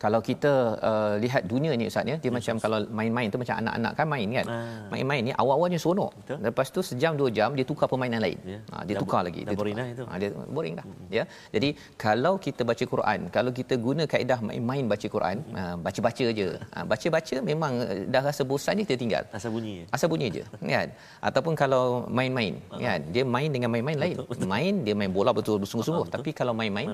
kalau 0.03 0.19
kita 0.29 0.51
uh, 0.89 1.13
lihat 1.23 1.41
dunia 1.51 1.71
ni 1.79 1.85
ustaz 1.91 2.03
ya 2.11 2.15
dia 2.23 2.27
yes, 2.27 2.35
macam 2.37 2.55
yes. 2.55 2.63
kalau 2.63 2.77
main-main 2.99 3.27
tu 3.33 3.37
macam 3.41 3.55
anak-anak 3.61 3.91
kan 3.99 4.07
main 4.13 4.27
kan? 4.37 4.45
Ah. 4.51 4.63
main-main 4.93 5.21
ni 5.27 5.31
awal-awalnya 5.41 5.79
seronok. 5.83 6.11
Betul. 6.19 6.37
lepas 6.45 6.67
tu 6.75 6.81
sejam 6.89 7.11
dua 7.19 7.29
jam 7.37 7.49
dia 7.57 7.65
tukar 7.69 7.87
permainan 7.91 8.19
lain. 8.25 8.39
Yeah. 8.51 8.61
ha, 8.71 8.83
dia 8.87 8.95
dah, 8.95 9.01
tukar 9.03 9.21
lagi 9.27 9.41
dah 9.47 9.51
dia 9.51 9.59
boring 9.61 9.75
dah 9.79 9.87
itu. 9.93 10.03
Ha, 10.09 10.13
dia 10.21 10.29
boring 10.55 10.75
dah 10.79 10.85
hmm. 10.87 11.07
ya. 11.17 11.23
Jadi 11.55 11.69
kalau 12.03 12.33
kita 12.45 12.61
baca 12.71 12.85
Quran 12.93 13.19
kalau 13.35 13.51
kita 13.59 13.77
guna 13.85 14.03
kaedah 14.13 14.39
main-main 14.49 14.83
baca 14.93 15.07
Quran 15.15 15.37
hmm. 15.39 15.55
ha, 15.55 15.61
baca-baca 15.85 16.25
je. 16.39 16.47
Ha, 16.75 16.77
baca-baca 16.91 17.35
memang 17.51 17.73
eh, 17.87 18.03
dah 18.13 18.23
rasa 18.27 18.43
bosan 18.51 18.75
ni 18.79 18.83
kita 18.87 18.99
tinggal 19.03 19.23
asal 19.39 19.51
bunyi 19.55 19.75
asal 19.95 20.07
bunyi 20.11 20.27
je 20.35 20.43
kan? 20.75 20.89
Ataupun 21.29 21.55
kalau 21.63 21.83
main-main 22.19 22.59
uh 22.75 22.81
kan? 22.83 22.99
Dia 23.15 23.23
main 23.35 23.49
dengan 23.55 23.71
main-main 23.71 23.97
lain. 24.03 24.15
Betul. 24.19 24.51
main 24.51 24.73
dia 24.83 24.95
main 24.99 25.11
bola 25.19 25.31
betul 25.39 25.63
bersungguh-sungguh 25.63 26.07
uh 26.11 26.13
tapi 26.15 26.29
kalau 26.35 26.51
main-main. 26.59 26.91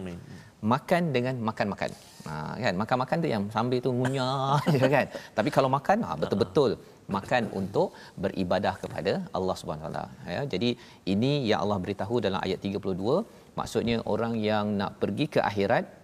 makan 0.74 1.04
dengan 1.16 1.36
makan-makan 1.50 1.92
ha, 2.28 2.56
kan? 2.64 2.74
Makan-makan 2.82 3.18
tu 3.24 3.28
yang 3.34 3.44
sambil 3.56 3.80
tu 3.86 3.92
ngunyah 3.98 4.60
ya 4.80 4.88
kan? 4.96 5.06
Tapi 5.38 5.50
kalau 5.56 5.70
makan 5.78 5.98
ha, 6.08 6.18
betul-betul 6.22 6.72
makan 7.18 7.44
untuk 7.60 7.88
beribadah 8.24 8.74
kepada 8.82 9.14
Allah 9.38 9.56
Subhanahu 9.62 9.90
taala. 9.90 10.10
Ya 10.36 10.42
jadi 10.54 10.70
ini 11.14 11.32
yang 11.50 11.62
Allah 11.66 11.80
beritahu 11.84 12.18
dalam 12.26 12.40
ayat 12.46 12.60
32 12.62 13.58
maksudnya 13.60 13.98
orang 14.14 14.34
yang 14.50 14.66
nak 14.80 14.92
pergi 15.02 15.26
ke 15.36 15.40
akhirat 15.50 15.99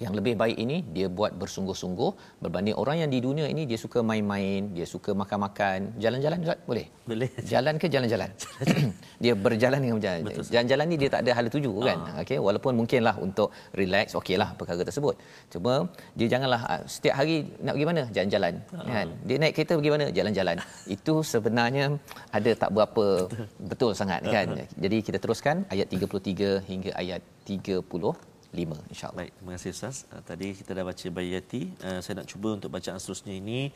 yang 0.00 0.12
lebih 0.18 0.34
baik 0.40 0.56
ini 0.64 0.76
dia 0.96 1.06
buat 1.18 1.32
bersungguh-sungguh 1.40 2.40
berbanding 2.40 2.76
orang 2.82 2.96
yang 3.04 3.10
di 3.14 3.20
dunia 3.20 3.46
ini 3.52 3.68
dia 3.70 3.76
suka 3.76 4.00
main-main, 4.10 4.72
dia 4.76 4.86
suka 4.88 5.12
makan-makan, 5.12 6.00
jalan-jalan 6.02 6.38
Ustaz 6.40 6.60
boleh? 6.70 6.86
Boleh. 7.10 7.28
Jalan 7.52 7.74
ke 7.82 7.86
jalan-jalan? 7.94 8.30
dia 9.24 9.32
berjalan 9.46 9.78
dengan 9.84 9.96
berjalan. 10.00 10.20
Jalan-jalan 10.54 10.84
ni 10.88 10.96
dia 11.02 11.08
tak 11.14 11.20
ada 11.28 11.30
hala 11.36 11.48
tuju 11.52 11.72
kan. 11.84 11.98
Ah. 12.00 12.22
Okey, 12.24 12.38
walaupun 12.46 12.72
mungkinlah 12.80 13.14
untuk 13.26 13.52
relax, 13.76 14.16
okeylah 14.20 14.48
perkara 14.56 14.80
tersebut. 14.88 15.14
Cuma 15.52 15.72
dia 16.16 16.26
janganlah 16.32 16.60
ah, 16.64 16.82
setiap 16.88 17.20
hari 17.20 17.36
nak 17.60 17.76
pergi 17.76 17.88
mana? 17.92 18.02
Jalan-jalan. 18.16 18.54
Ah. 18.72 18.84
Kan? 18.88 19.08
Dia 19.28 19.36
naik 19.42 19.52
kereta 19.58 19.72
pergi 19.76 19.92
mana? 19.92 20.06
Jalan-jalan. 20.18 20.56
Itu 20.96 21.14
sebenarnya 21.20 21.84
ada 22.32 22.50
tak 22.56 22.70
berapa 22.72 23.04
betul, 23.28 23.46
betul 23.68 23.92
sangat 23.92 24.24
kan. 24.24 24.48
Jadi 24.80 24.96
kita 25.04 25.18
teruskan 25.20 25.68
ayat 25.68 25.92
33 25.92 26.64
hingga 26.70 26.90
ayat 26.96 27.20
30 27.44 28.29
5 28.50 28.90
insyaallah. 28.90 29.18
Baik, 29.22 29.32
terima 29.38 29.50
kasih 29.54 29.70
Ustaz. 29.70 29.96
Uh, 30.10 30.22
tadi 30.26 30.54
kita 30.58 30.74
dah 30.74 30.82
baca 30.82 31.06
Bayati. 31.14 31.70
Uh, 31.82 32.00
saya 32.02 32.18
nak 32.18 32.26
cuba 32.26 32.58
untuk 32.58 32.70
bacaan 32.74 32.98
seterusnya 32.98 33.38
ini 33.38 33.70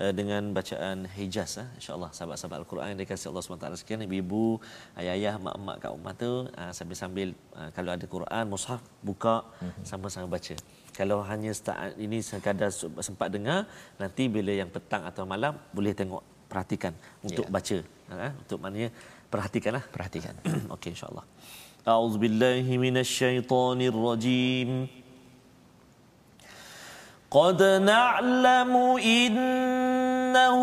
uh, 0.00 0.12
dengan 0.16 0.42
bacaan 0.56 1.04
Hijaz 1.04 1.60
uh, 1.60 1.68
insyaallah 1.76 2.10
sahabat-sahabat 2.16 2.58
Al-Quran 2.64 2.86
yang 2.94 3.00
dikasihi 3.04 3.28
Allah 3.28 3.44
SWT 3.44 3.84
sekian 3.84 4.00
ibu-ibu, 4.06 4.58
ayah-ayah, 4.96 5.36
mak-mak 5.36 5.76
kat 5.84 5.90
rumah 5.92 6.14
tu 6.16 6.48
uh, 6.48 6.72
sambil-sambil 6.72 7.36
uh, 7.52 7.68
kalau 7.76 7.90
ada 7.92 8.06
Quran 8.08 8.44
mushaf 8.48 8.80
buka 9.04 9.44
mm-hmm. 9.60 9.84
sama-sama 9.84 10.26
baca. 10.26 10.56
Kalau 10.94 11.26
hanya 11.26 11.50
start 11.50 11.98
ini 11.98 12.22
sekadar 12.22 12.70
sempat 13.02 13.28
dengar, 13.34 13.66
nanti 13.98 14.30
bila 14.30 14.54
yang 14.54 14.70
petang 14.70 15.02
atau 15.02 15.26
malam 15.26 15.58
boleh 15.74 15.90
tengok 15.90 16.22
perhatikan 16.46 16.94
untuk 17.20 17.50
yeah. 17.50 17.52
baca. 17.52 17.78
Uh, 18.14 18.32
untuk 18.46 18.58
maknanya 18.62 18.90
perhatikanlah. 19.26 19.84
Perhatikan. 19.90 20.34
Okey 20.78 20.94
insya-Allah. 20.94 21.26
أعوذ 21.88 22.18
بالله 22.18 22.78
من 22.78 22.96
الشيطان 22.96 23.80
الرجيم. 23.80 24.86
قد 27.30 27.62
نعلم 27.62 28.76
إنه 28.96 30.58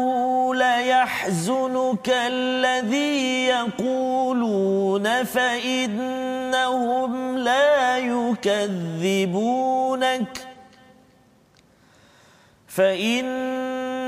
ليحزنك 0.56 2.10
الذي 2.10 3.46
يقولون 3.46 5.24
فإن 5.24 6.22
فإنهم 6.52 7.38
لا 7.38 7.98
يكذبونك. 7.98 9.28
فإنهم 12.68 14.00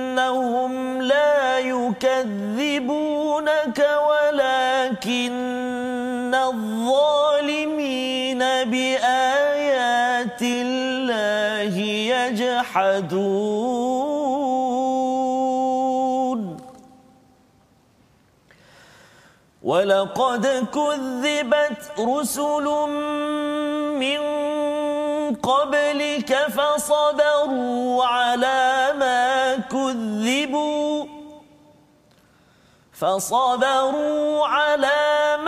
لا 1.01 1.59
يكذبونك 1.59 3.87
ولكن 4.09 5.62
يجحدون. 12.75 13.13
ولقد 19.63 20.45
كذبت 20.73 21.91
رسل 21.99 22.65
من 23.99 24.21
قبلك 25.35 26.47
فصبروا 26.47 28.05
على 28.05 28.93
ما 28.99 29.55
كذبوا. 29.55 31.05
فصبروا 32.93 34.45
على 34.47 35.37
ما 35.37 35.42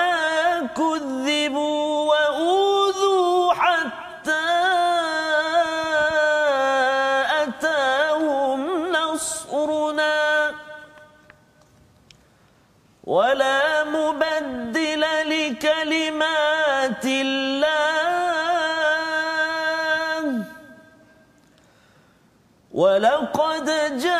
ولقد 22.76 23.66
جاءك 24.04 24.20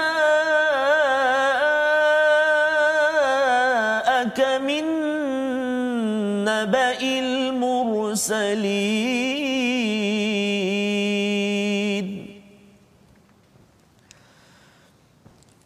من 4.64 4.86
نبأ 6.46 7.02
المرسلين 7.02 8.46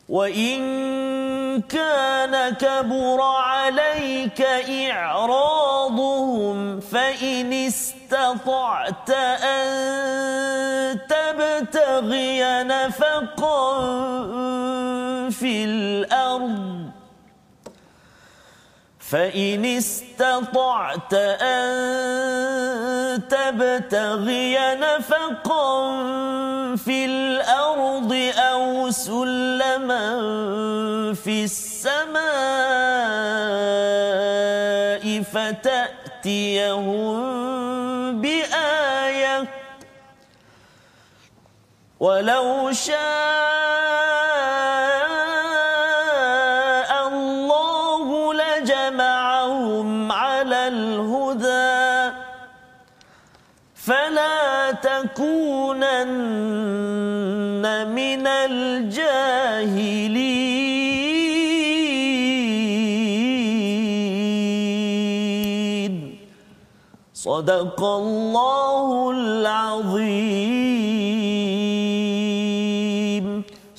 وإن 0.09 0.59
كان 1.61 2.55
كبر 2.55 3.21
عليك 3.21 4.41
إعراضهم 4.91 6.79
فإن 6.79 7.53
استطعت 7.53 7.88
أن 9.43 10.99
تبتغي 11.09 12.63
نفقا 12.63 13.65
في 15.29 15.63
الأرض. 15.63 16.89
فإن 18.99 19.65
استطعت 19.65 21.13
أن 21.41 21.69
تبتغي 23.27 24.57
نفقا 24.75 25.95
في 26.75 27.05
الأرض 27.05 28.13
أو 28.37 28.91
سلما 28.91 30.05
في 31.13 31.43
السماء 31.43 32.19
فتأتيهم 35.33 37.19
ولو 41.99 42.71
شاء 42.71 42.97
الله 47.07 48.33
لجمعهم 48.33 50.11
على 50.11 50.67
الهدى. 50.67 52.15
فلا 53.75 54.71
تكونن 54.71 56.05
من 57.91 58.27
الجاهلين. 58.27 59.49
صدق 67.13 67.83
الله 67.83 69.11
العظيم. 69.11 70.58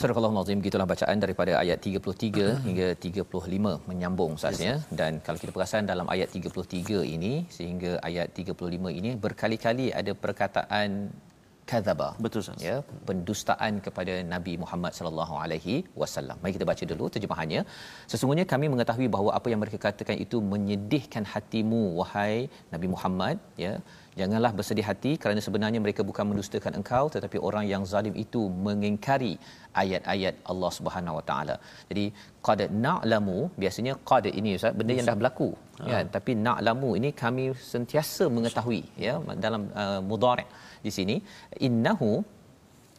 Surah 0.00 0.16
Al-Azim 0.18 0.60
gitulah 0.64 0.84
bacaan 0.90 1.18
daripada 1.22 1.52
ayat 1.62 1.78
33 1.86 2.44
hingga 2.66 2.86
35 3.04 3.72
menyambung 3.88 4.30
Ustaz 4.38 4.60
ya 4.66 4.74
dan 5.00 5.20
kalau 5.24 5.38
kita 5.42 5.52
perasan 5.56 5.90
dalam 5.90 6.06
ayat 6.14 6.28
33 6.36 7.02
ini 7.16 7.32
sehingga 7.56 7.90
ayat 8.08 8.28
35 8.38 8.94
ini 9.00 9.10
berkali-kali 9.24 9.86
ada 10.00 10.12
perkataan 10.22 10.88
kadzaba 11.70 12.08
Betul, 12.24 12.40
Ustaz. 12.44 12.64
ya 12.68 12.76
pendustaan 13.08 13.72
kepada 13.86 14.14
Nabi 14.32 14.54
Muhammad 14.62 14.92
sallallahu 14.98 15.34
alaihi 15.42 15.76
wasallam. 16.02 16.36
Mari 16.42 16.52
kita 16.56 16.68
baca 16.72 16.84
dulu 16.92 17.04
terjemahannya. 17.16 17.62
Sesungguhnya 18.12 18.46
kami 18.52 18.68
mengetahui 18.72 19.08
bahawa 19.16 19.30
apa 19.38 19.52
yang 19.52 19.60
mereka 19.64 19.80
katakan 19.86 20.16
itu 20.24 20.40
menyedihkan 20.54 21.26
hatimu 21.32 21.82
wahai 22.00 22.36
Nabi 22.72 22.88
Muhammad 22.94 23.36
ya. 23.66 23.74
Janganlah 24.20 24.52
bersedih 24.58 24.86
hati 24.90 25.12
kerana 25.22 25.40
sebenarnya 25.46 25.80
mereka 25.84 26.02
bukan 26.10 26.24
mendustakan 26.30 26.74
engkau 26.80 27.04
tetapi 27.14 27.38
orang 27.48 27.64
yang 27.72 27.82
zalim 27.92 28.14
itu 28.24 28.42
mengingkari 28.66 29.32
ayat-ayat 29.82 30.34
Allah 30.52 30.70
Subhanahu 30.78 31.18
Wa 31.18 31.24
Taala. 31.30 31.56
Jadi 31.90 32.04
qad 32.48 32.60
na'lamu 32.86 33.38
biasanya 33.62 33.94
qad 34.10 34.26
ini 34.40 34.52
ustaz 34.58 34.76
benda 34.80 34.94
yang 34.98 35.08
dah 35.10 35.16
berlaku 35.20 35.50
ya. 35.90 36.00
Tapi 36.16 36.34
na'lamu 36.46 36.90
ini 37.00 37.10
kami 37.22 37.46
sentiasa 37.72 38.26
mengetahui 38.36 38.82
ya 39.06 39.14
dalam 39.46 39.64
uh, 39.84 40.00
mudhari' 40.10 40.48
di 40.86 40.92
sini. 40.98 41.16
Innahu 41.68 42.10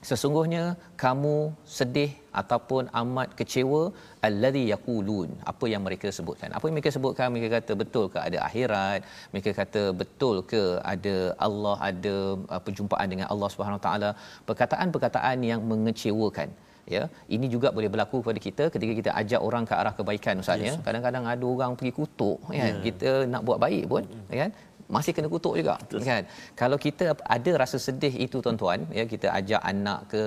sesungguhnya 0.10 0.64
kamu 1.04 1.36
sedih 1.78 2.12
ataupun 2.42 2.84
amat 3.02 3.30
kecewa 3.40 3.82
alladhi 4.28 4.64
yaqulun 4.74 5.30
apa 5.52 5.66
yang 5.74 5.84
mereka 5.88 6.08
sebutkan. 6.18 6.50
Apa 6.58 6.66
yang 6.68 6.76
mereka 6.78 6.92
sebutkan? 6.96 7.28
Mereka 7.34 7.50
kata 7.58 7.74
betul 7.82 8.06
ke 8.14 8.20
ada 8.28 8.40
akhirat? 8.48 9.00
Mereka 9.34 9.52
kata 9.62 9.84
betul 10.02 10.36
ke 10.52 10.64
ada 10.94 11.16
Allah 11.48 11.76
ada 11.90 12.16
uh, 12.54 12.62
perjumpaan 12.66 13.08
dengan 13.14 13.28
Allah 13.34 13.50
Subhanahu 13.54 13.84
taala? 13.86 14.12
Perkataan-perkataan 14.50 15.38
yang 15.52 15.62
mengecewakan 15.72 16.50
ya. 16.96 17.04
Ini 17.36 17.46
juga 17.54 17.68
boleh 17.78 17.90
berlaku 17.94 18.18
kepada 18.24 18.40
kita 18.48 18.64
ketika 18.74 18.94
kita 19.00 19.12
ajak 19.22 19.42
orang 19.48 19.64
ke 19.70 19.74
arah 19.82 19.94
kebaikan 20.00 20.42
ustaz 20.44 20.66
ya. 20.68 20.74
Kadang-kadang 20.88 21.26
ada 21.34 21.46
orang 21.54 21.74
pergi 21.80 21.94
kutuk 22.00 22.38
kan 22.50 22.58
Ya. 22.74 22.82
kita 22.88 23.12
nak 23.34 23.42
buat 23.48 23.60
baik 23.66 23.84
pun 23.94 24.04
kan 24.42 24.52
masih 24.95 25.12
kena 25.15 25.30
kutuk 25.34 25.54
juga 25.60 25.75
kan? 26.10 26.23
Kalau 26.62 26.77
kita 26.86 27.06
ada 27.36 27.51
rasa 27.63 27.77
sedih 27.88 28.13
itu 28.25 28.38
tuan-tuan 28.45 28.82
ya 28.99 29.06
kita 29.13 29.27
ajak 29.39 29.62
anak 29.73 29.99
ke 30.13 30.23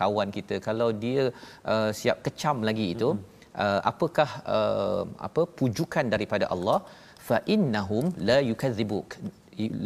kawan 0.00 0.30
kita 0.36 0.56
kalau 0.68 0.88
dia 1.04 1.24
uh, 1.74 1.90
siap 2.00 2.18
kecam 2.26 2.58
lagi 2.68 2.86
itu 2.94 3.08
uh, 3.64 3.80
apakah 3.92 4.30
uh, 4.56 5.02
apa 5.28 5.44
pujukan 5.60 6.06
daripada 6.14 6.48
Allah? 6.56 6.78
Fa 7.28 7.38
innahum 7.54 8.04
la 8.28 8.38
yukadzibuk 8.50 9.10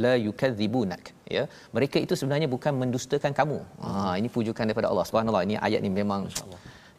la 0.05 0.15
yukadzibunak 0.27 1.05
ya. 1.37 1.43
Mereka 1.77 1.97
itu 2.05 2.15
sebenarnya 2.21 2.49
bukan 2.55 2.73
mendustakan 2.83 3.33
kamu. 3.41 3.59
Ha 3.85 4.15
ini 4.21 4.29
pujukan 4.37 4.65
daripada 4.69 4.89
Allah. 4.93 5.05
Subhanallah 5.11 5.43
ini 5.49 5.57
ayat 5.69 5.81
ni 5.87 5.91
memang 6.01 6.23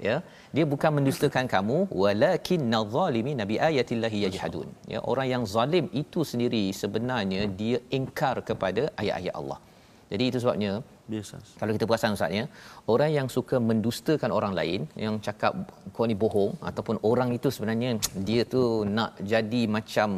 ya? 0.09 0.15
Dia 0.55 0.65
bukan 0.73 0.91
mendustakan 0.97 1.45
kamu 1.55 1.77
walakin 2.01 2.61
zalimi 2.95 3.33
nabi 3.41 3.55
ayatillahi 3.69 4.19
yajhadun. 4.25 4.69
Ya 4.93 5.01
orang 5.11 5.27
yang 5.33 5.43
zalim 5.55 5.87
itu 6.03 6.21
sendiri 6.31 6.63
sebenarnya 6.81 7.43
dia 7.61 7.79
ingkar 7.97 8.35
kepada 8.49 8.83
ayat-ayat 9.01 9.35
Allah. 9.41 9.59
Jadi 10.11 10.23
itu 10.29 10.37
sebabnya 10.43 10.71
Biasa. 11.11 11.35
kalau 11.59 11.71
kita 11.75 11.85
perasan 11.89 12.15
ustaz 12.15 12.31
ya 12.39 12.43
orang 12.93 13.11
yang 13.17 13.27
suka 13.35 13.55
mendustakan 13.69 14.31
orang 14.37 14.53
lain 14.59 14.81
yang 15.03 15.15
cakap 15.27 15.53
kau 15.95 16.07
ni 16.11 16.15
bohong 16.23 16.51
ataupun 16.69 16.95
orang 17.09 17.29
itu 17.37 17.47
sebenarnya 17.55 17.89
dia 18.27 18.43
tu 18.53 18.63
nak 18.97 19.11
jadi 19.33 19.61
macam 19.75 20.09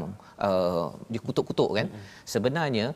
uh, 0.47 0.87
dikutuk-kutuk 1.13 1.71
kan? 1.77 1.87
Sebenarnya 2.33 2.87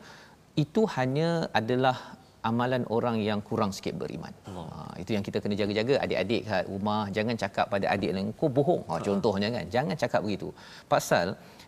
itu 0.64 0.84
hanya 0.98 1.30
adalah 1.60 2.17
amalan 2.50 2.84
orang 2.96 3.16
yang 3.30 3.40
kurang 3.48 3.72
sikit 3.78 3.94
beriman. 4.02 4.34
Ha, 4.48 4.56
itu 5.02 5.12
yang 5.16 5.24
kita 5.28 5.38
kena 5.44 5.56
jaga-jaga 5.62 5.94
adik-adik 6.06 6.42
kat 6.50 6.64
rumah 6.72 7.02
jangan 7.18 7.36
cakap 7.44 7.66
pada 7.74 7.88
adik 7.96 8.12
lain 8.16 8.30
kau 8.40 8.50
bohong. 8.58 8.82
Ha, 8.90 9.00
contohnya 9.08 9.50
kan 9.56 9.66
jangan 9.76 9.96
cakap 10.04 10.22
begitu. 10.28 10.50
Pasal 10.94 11.28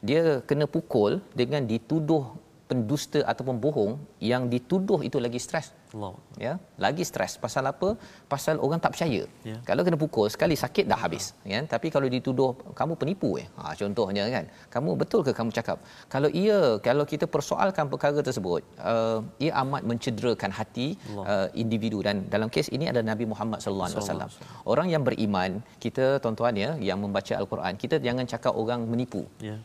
dia 0.10 0.24
kena 0.50 0.66
pukul 0.76 1.14
dengan 1.42 1.62
dituduh 1.72 2.24
pendusta 2.70 3.20
ataupun 3.32 3.56
bohong 3.66 3.94
yang 4.32 4.44
dituduh 4.54 5.00
itu 5.08 5.18
lagi 5.26 5.40
stres 5.46 5.68
Allah. 5.96 6.14
ya 6.46 6.54
lagi 6.84 7.04
stres 7.10 7.34
pasal 7.44 7.64
apa? 7.72 7.90
Pasal 8.34 8.56
orang 8.66 8.80
tak 8.84 8.92
percaya. 8.94 9.22
Ya. 9.50 9.58
kalau 9.70 9.82
kena 9.86 9.98
pukul 10.04 10.28
sekali 10.34 10.56
sakit 10.64 10.86
dah 10.92 11.00
habis 11.04 11.26
kan 11.54 11.66
tapi 11.74 11.88
kalau 11.96 12.08
dituduh 12.16 12.52
kamu 12.80 12.94
penipu 13.02 13.30
eh? 13.42 13.48
Ha 13.60 13.74
contohnya 13.82 14.26
kan. 14.36 14.46
Kamu 14.76 14.92
betul 15.02 15.22
ke 15.28 15.32
kamu 15.40 15.52
cakap? 15.58 15.78
Kalau 16.14 16.30
ia 16.44 16.60
kalau 16.88 17.06
kita 17.14 17.26
persoalkan 17.36 17.86
perkara 17.94 18.22
tersebut 18.30 18.62
uh, 18.92 19.20
ia 19.46 19.52
amat 19.64 19.82
mencederakan 19.90 20.54
hati 20.60 20.88
uh, 21.32 21.48
individu. 21.64 22.00
Dan 22.08 22.16
dalam 22.36 22.50
kes 22.54 22.70
ini 22.78 22.86
ada 22.94 23.02
Nabi 23.12 23.26
Muhammad 23.34 23.60
sallallahu 23.64 23.90
alaihi 23.90 24.04
wasallam. 24.04 24.30
Orang 24.74 24.88
yang 24.94 25.04
beriman 25.10 25.52
kita 25.84 26.06
tuan-tuan 26.24 26.56
ya 26.66 26.72
yang 26.90 27.00
membaca 27.04 27.34
al-Quran 27.42 27.74
kita 27.84 27.98
jangan 28.08 28.26
cakap 28.34 28.54
orang 28.64 28.86
menipu. 28.92 29.24
Ya. 29.50 29.58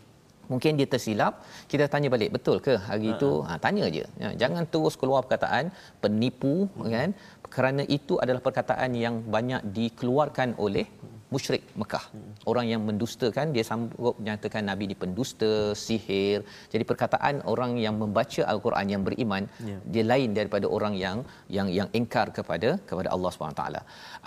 Mungkin 0.53 0.79
dia 0.81 0.89
tersilap, 0.95 1.33
kita 1.73 1.85
tanya 1.95 2.09
balik, 2.15 2.31
betul 2.37 2.57
ke 2.67 2.75
hari 2.89 3.09
itu? 3.15 3.31
Ha, 3.47 3.59
tanya 3.65 3.87
je. 3.97 4.05
Ya, 4.23 4.31
jangan 4.43 4.65
terus 4.75 4.95
keluar 5.01 5.21
perkataan 5.27 5.65
penipu 6.05 6.55
kan? 6.97 7.11
Kerana 7.55 7.83
itu 7.97 8.15
adalah 8.23 8.43
perkataan 8.47 8.91
yang 9.05 9.17
banyak 9.37 9.63
dikeluarkan 9.77 10.51
oleh 10.65 10.87
musyrik 11.35 11.63
Mekah. 11.81 12.05
Orang 12.51 12.67
yang 12.73 12.83
mendustakan 12.89 13.47
dia 13.55 13.65
sanggup 13.71 14.15
menyatakan 14.21 14.63
nabi 14.71 14.85
ni 14.91 14.97
pendusta, 15.03 15.53
sihir. 15.85 16.39
Jadi 16.73 16.85
perkataan 16.91 17.43
orang 17.53 17.73
yang 17.85 17.95
membaca 18.03 18.43
al-Quran 18.53 18.87
yang 18.95 19.03
beriman 19.09 19.45
Ya. 19.71 19.79
dia 19.95 20.05
lain 20.13 20.31
daripada 20.39 20.67
orang 20.77 20.95
yang 21.05 21.19
yang 21.57 21.69
yang 21.79 21.89
ingkar 21.99 22.27
kepada 22.39 22.71
kepada 22.91 23.09
Allah 23.15 23.31
Subhanahu 23.35 23.59
taala. 23.63 23.81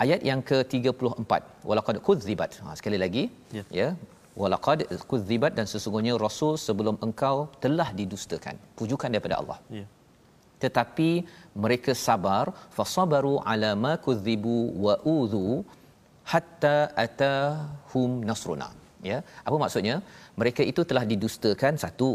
Ayat 0.04 0.20
yang 0.30 0.40
ke-34, 0.50 1.32
walaqad 1.70 1.98
kudzibat. 2.08 2.50
Ha, 2.64 2.76
sekali 2.80 3.00
lagi 3.04 3.24
Ya. 3.58 3.64
ya 3.80 3.88
walaqad 4.40 4.80
kudzibat 5.10 5.52
dan 5.58 5.66
sesungguhnya 5.72 6.14
rasul 6.24 6.52
sebelum 6.66 6.96
engkau 7.06 7.36
telah 7.64 7.88
didustakan 8.00 8.56
pujukan 8.80 9.10
daripada 9.14 9.38
Allah. 9.42 9.60
Ya. 9.78 9.86
tetapi 10.62 11.10
mereka 11.64 11.92
sabar 12.06 12.44
fasabaru 12.76 13.34
ala 13.50 13.70
ma 13.84 13.92
kudzibu 14.06 14.56
wa 14.84 14.94
udhu 15.16 15.44
hatta 16.32 16.76
atahum 17.04 18.10
nasruna. 18.30 18.68
Ya 19.10 19.18
apa 19.46 19.56
maksudnya? 19.64 19.96
Mereka 20.40 20.62
itu 20.70 20.82
telah 20.90 21.04
didustakan 21.12 21.74
satu 21.84 22.10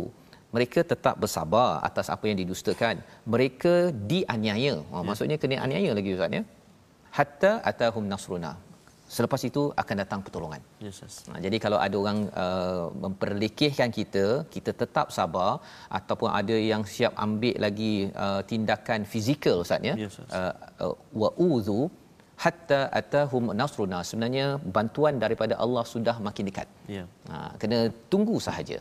mereka 0.55 0.79
tetap 0.91 1.15
bersabar 1.23 1.69
atas 1.87 2.07
apa 2.15 2.25
yang 2.29 2.37
didustakan. 2.41 2.95
Mereka 3.33 3.73
dianiaya. 4.11 4.75
Ha, 4.91 5.01
maksudnya 5.07 5.37
kena 5.41 5.57
aniaya 5.65 5.91
lagi 5.97 6.11
ustaz 6.15 6.37
ya. 6.37 6.43
Hatta 7.17 7.51
atahum 7.69 8.05
nasruna 8.11 8.51
selepas 9.17 9.41
itu 9.49 9.63
akan 9.81 9.95
datang 10.01 10.19
pertolongan 10.25 10.61
Yes, 10.85 10.97
yes. 11.03 11.15
Ha, 11.29 11.39
jadi 11.45 11.57
kalau 11.65 11.79
ada 11.85 11.95
orang 12.03 12.19
uh, 12.43 12.85
memperlekehkan 13.03 13.89
kita, 13.97 14.25
kita 14.55 14.71
tetap 14.81 15.07
sabar 15.17 15.51
ataupun 15.99 16.29
ada 16.39 16.55
yang 16.71 16.83
siap 16.93 17.13
ambil 17.25 17.55
lagi 17.65 17.93
uh, 18.25 18.41
tindakan 18.49 19.01
fizikal 19.11 19.57
Ustaz 19.65 19.89
ya. 19.89 19.95
Yes, 20.03 20.15
yes. 20.19 20.31
Uh, 20.39 20.53
uh, 20.85 20.95
wa 21.21 21.29
uzu 21.47 21.79
hatta 22.43 22.81
atahum 22.99 23.45
nasruna. 23.61 23.99
Sebenarnya 24.09 24.45
bantuan 24.75 25.15
daripada 25.23 25.55
Allah 25.65 25.83
sudah 25.93 26.15
makin 26.27 26.49
dekat. 26.49 26.67
Ya. 26.97 27.05
Ha, 27.31 27.37
kena 27.61 27.79
tunggu 28.13 28.37
sahaja. 28.47 28.79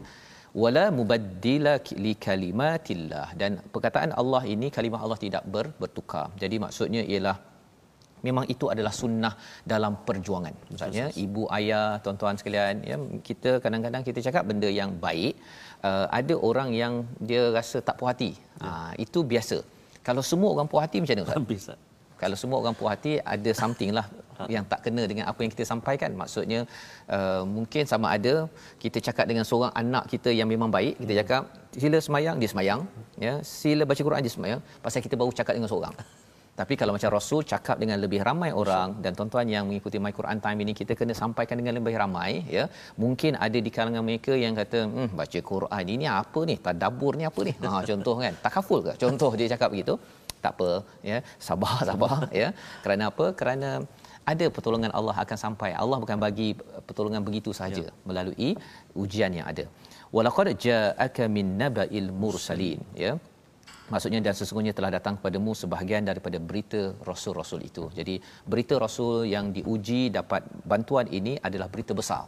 Wala 0.62 0.84
mubaddila 0.98 1.74
li 2.04 2.12
kalimatillah 2.26 3.28
dan 3.40 3.52
perkataan 3.74 4.10
Allah 4.22 4.42
ini 4.54 4.68
kalimah 4.76 5.00
Allah 5.04 5.20
tidak 5.24 5.44
ber, 5.54 5.66
bertukar. 5.82 6.26
Jadi 6.42 6.56
maksudnya 6.64 7.02
ialah 7.12 7.36
memang 8.26 8.44
itu 8.54 8.66
adalah 8.74 8.92
sunnah 9.00 9.34
dalam 9.72 9.92
perjuangan. 10.06 10.54
Misalnya 10.72 11.04
ibu 11.24 11.44
ayah 11.58 11.98
tuan-tuan 12.04 12.38
sekalian 12.40 12.82
ya 12.90 12.96
kita 13.28 13.50
kadang-kadang 13.64 14.02
kita 14.08 14.20
cakap 14.26 14.46
benda 14.50 14.70
yang 14.80 14.90
baik 15.06 15.34
uh, 15.88 16.06
ada 16.18 16.34
orang 16.48 16.70
yang 16.82 16.94
dia 17.28 17.42
rasa 17.58 17.78
tak 17.88 17.98
puas 17.98 18.10
hati. 18.14 18.30
Ha, 18.62 18.94
itu 19.04 19.20
biasa. 19.32 19.58
Kalau 20.06 20.22
semua 20.30 20.50
orang 20.54 20.68
puas 20.70 20.82
hati 20.86 20.98
macam 21.02 21.14
mana 21.14 21.26
Ustaz? 21.26 21.38
Habis? 21.38 21.64
Kalau 22.22 22.36
semua 22.38 22.58
orang 22.62 22.74
puas 22.78 22.90
hati 22.94 23.12
ada 23.34 23.50
something 23.50 23.90
lah 23.98 24.06
yang 24.54 24.64
tak 24.72 24.80
kena 24.86 25.02
dengan 25.10 25.26
apa 25.30 25.42
yang 25.42 25.50
kita 25.54 25.66
sampaikan. 25.66 26.10
Maksudnya 26.14 26.60
uh, 27.16 27.42
mungkin 27.56 27.82
sama 27.92 28.14
ada 28.16 28.46
kita 28.82 28.98
cakap 29.02 29.26
dengan 29.30 29.42
seorang 29.42 29.74
anak 29.82 30.06
kita 30.06 30.30
yang 30.30 30.46
memang 30.46 30.70
baik, 30.70 31.02
kita 31.02 31.12
cakap 31.22 31.42
sila 31.74 31.98
semayang 32.06 32.36
dia 32.38 32.50
semayang, 32.54 32.80
ya. 33.18 33.34
Sila 33.42 33.82
baca 33.90 34.02
Quran 34.06 34.22
dia 34.22 34.34
semayang 34.36 34.60
pasal 34.84 35.02
kita 35.02 35.18
baru 35.18 35.34
cakap 35.34 35.58
dengan 35.58 35.70
seorang. 35.70 35.94
Tapi 36.60 36.74
kalau 36.80 36.92
macam 36.96 37.10
Rasul 37.16 37.40
cakap 37.52 37.76
dengan 37.82 37.96
lebih 38.04 38.20
ramai 38.28 38.50
orang 38.62 38.88
dan 39.04 39.12
tuan-tuan 39.18 39.46
yang 39.54 39.64
mengikuti 39.68 39.96
My 40.04 40.12
Quran 40.18 40.38
Time 40.44 40.58
ini 40.64 40.72
kita 40.80 40.92
kena 41.00 41.14
sampaikan 41.20 41.56
dengan 41.60 41.74
lebih 41.80 41.94
ramai 42.02 42.44
ya. 42.56 42.64
Mungkin 43.02 43.40
ada 43.46 43.58
di 43.66 43.70
kalangan 43.76 44.04
mereka 44.08 44.36
yang 44.44 44.52
kata, 44.60 44.80
"Hmm, 44.94 45.08
baca 45.20 45.40
Quran 45.52 45.84
ini 45.94 46.06
apa 46.22 46.40
ni? 46.50 46.56
Tadabbur 46.66 47.12
ni 47.20 47.24
apa 47.30 47.40
ni?" 47.48 47.54
Ha 47.64 47.80
contoh 47.90 48.14
kan. 48.24 48.34
Takaful 48.46 48.80
ke? 48.86 48.92
Contoh 49.04 49.30
dia 49.40 49.48
cakap 49.54 49.70
begitu. 49.74 49.96
Tak 50.44 50.52
apa 50.56 50.70
ya. 51.10 51.18
Sabar 51.48 51.78
sabar 51.90 52.28
ya. 52.42 52.48
Kerana 52.84 53.08
apa? 53.12 53.26
Kerana 53.40 53.70
ada 54.32 54.46
pertolongan 54.54 54.92
Allah 54.98 55.16
akan 55.24 55.38
sampai. 55.44 55.72
Allah 55.82 55.98
bukan 56.04 56.18
bagi 56.26 56.48
pertolongan 56.88 57.24
begitu 57.28 57.50
sahaja 57.60 57.84
ya. 57.88 57.92
melalui 58.08 58.50
ujian 59.02 59.32
yang 59.40 59.48
ada. 59.52 59.64
Walaqad 60.16 60.48
ja'aka 60.66 61.24
min 61.36 61.56
naba'il 61.62 62.08
mursalin 62.22 62.80
ya 63.04 63.12
maksudnya 63.92 64.20
dan 64.26 64.34
sesungguhnya 64.38 64.74
telah 64.78 64.90
datang 64.96 65.14
kepadamu 65.18 65.52
sebahagian 65.62 66.02
daripada 66.10 66.38
berita 66.50 66.80
rasul-rasul 67.10 67.60
itu. 67.70 67.84
Jadi 67.98 68.14
berita 68.52 68.76
rasul 68.84 69.26
yang 69.34 69.48
diuji 69.56 70.02
dapat 70.18 70.44
bantuan 70.72 71.08
ini 71.18 71.34
adalah 71.48 71.68
berita 71.74 71.94
besar. 72.00 72.22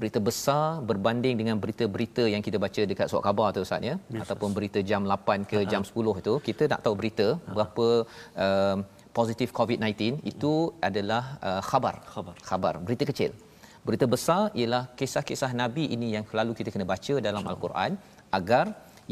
Berita 0.00 0.20
besar 0.20 0.84
berbanding 0.88 1.34
dengan 1.40 1.56
berita-berita 1.62 2.24
yang 2.32 2.42
kita 2.46 2.60
baca 2.64 2.82
dekat 2.90 3.06
surat 3.10 3.24
khabar 3.26 3.48
tu 3.56 3.64
Ustaz 3.64 3.80
ya 3.90 3.94
yes, 3.96 4.20
ataupun 4.24 4.50
berita 4.56 4.78
jam 4.90 5.08
8 5.08 5.48
ke 5.52 5.58
jam 5.72 5.82
10 5.88 6.20
itu 6.20 6.34
kita 6.48 6.62
nak 6.72 6.80
tahu 6.84 6.94
berita 7.00 7.26
berapa 7.56 7.86
uh, 8.44 8.76
positif 9.18 9.48
COVID-19 9.58 10.20
itu 10.32 10.52
adalah 10.88 11.40
uh, 11.48 11.62
khabar. 11.68 11.94
Khabar. 12.14 12.34
Khabar, 12.48 12.74
berita 12.86 13.04
kecil. 13.10 13.32
Berita 13.86 14.06
besar 14.14 14.42
ialah 14.60 14.84
kisah-kisah 14.98 15.50
nabi 15.62 15.84
ini 15.94 16.08
yang 16.16 16.24
selalu 16.30 16.52
kita 16.58 16.70
kena 16.74 16.86
baca 16.92 17.14
dalam 17.26 17.44
al-Quran 17.52 17.92
agar 18.38 18.64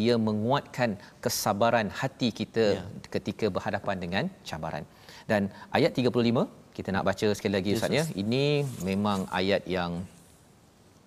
ia 0.05 0.15
menguatkan 0.29 0.91
kesabaran 1.25 1.89
hati 2.01 2.29
kita 2.41 2.67
ya. 2.79 2.85
ketika 3.15 3.47
berhadapan 3.57 3.97
dengan 4.05 4.25
cabaran. 4.49 4.85
Dan 5.31 5.43
ayat 5.77 5.93
35 5.99 6.47
kita 6.77 6.89
nak 6.95 7.05
baca 7.09 7.29
sekali 7.39 7.55
lagi 7.59 7.71
Ustaz 7.79 7.99
ya. 7.99 8.05
Ini 8.23 8.45
memang 8.89 9.21
ayat 9.41 9.63
yang 9.77 9.93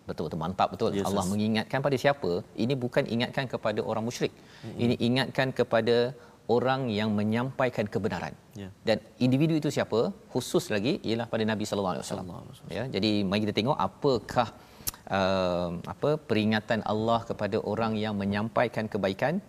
betul-betul 0.07 0.39
mantap 0.43 0.69
betul. 0.73 0.91
Yes, 0.97 1.05
Allah 1.09 1.25
yes. 1.25 1.31
mengingatkan 1.33 1.79
pada 1.87 1.97
siapa? 2.03 2.31
Ini 2.63 2.73
bukan 2.83 3.03
ingatkan 3.15 3.45
kepada 3.53 3.79
orang 3.91 4.03
musyrik. 4.07 4.31
Mm-hmm. 4.31 4.79
Ini 4.83 4.95
ingatkan 5.07 5.47
kepada 5.59 5.97
orang 6.55 6.81
yang 6.99 7.09
menyampaikan 7.19 7.85
kebenaran. 7.93 8.33
Ya. 8.61 8.69
Dan 8.87 8.97
individu 9.25 9.53
itu 9.61 9.69
siapa? 9.77 9.99
Khusus 10.33 10.65
lagi 10.75 10.93
ialah 11.09 11.27
pada 11.33 11.43
Nabi 11.51 11.67
sallallahu 11.67 11.95
alaihi 11.95 12.05
wasallam. 12.07 12.27
Ya, 12.77 12.83
jadi 12.95 13.11
mari 13.29 13.41
kita 13.45 13.55
tengok 13.59 13.77
apakah 13.87 14.47
uh, 14.47 14.76
uh, 15.11 15.69
apa 15.93 16.09
peringatan 16.29 16.83
Allah 16.83 17.19
kepada 17.29 17.57
orang 17.63 17.95
yang 17.95 18.15
menyampaikan 18.15 18.87
kebaikan 18.87 19.39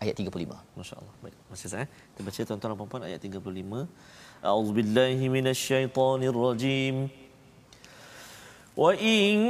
ayat 0.00 0.14
35 0.16 0.56
masyaallah. 0.76 1.14
Baik 1.24 1.36
masih 1.52 1.68
saya 1.72 1.84
eh. 1.84 1.88
kita 2.14 2.20
baca 2.26 2.40
tuan-tuan 2.48 2.70
dan 2.72 2.78
puan-puan 2.80 3.02
ayat 3.08 3.20
35 3.20 4.44
auzubillahi 4.44 5.24
minasyaitonirrajim. 5.36 7.08
Wa 8.76 8.92
in 8.92 9.40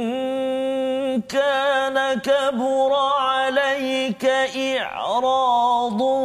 كان 1.21 2.19
كبر 2.19 2.95
عليك 3.19 4.25
إعراضهم 4.77 6.17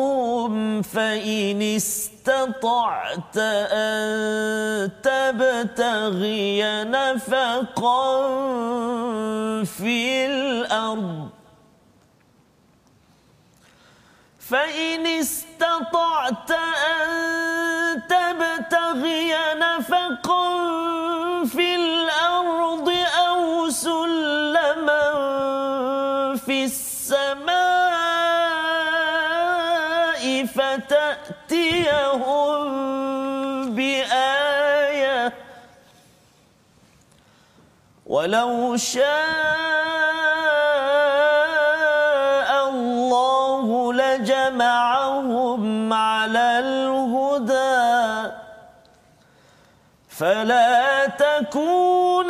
فإن 0.83 1.63
استطعت 1.63 3.37
أن 3.37 4.91
تبتغي 5.03 6.63
نفقا 6.85 8.05
في 9.65 10.27
الأرض. 10.27 11.29
فإن 14.39 15.07
استطعت 15.07 16.51
أن 16.51 18.03
تبتغي 18.09 19.35
نفقا 19.55 21.02
ولو 38.23 38.77
شاء 38.77 39.03
الله 42.71 43.67
لجمعهم 43.95 45.63
على 45.93 46.59
الهدى. 46.63 48.31
فلا 50.09 51.07
تكونن 51.07 52.23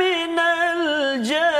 من 0.00 0.38
الجاهلين. 0.68 1.56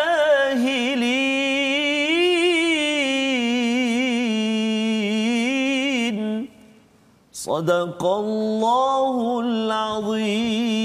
صدق 7.33 8.03
الله 8.05 9.41
العظيم. 9.41 10.76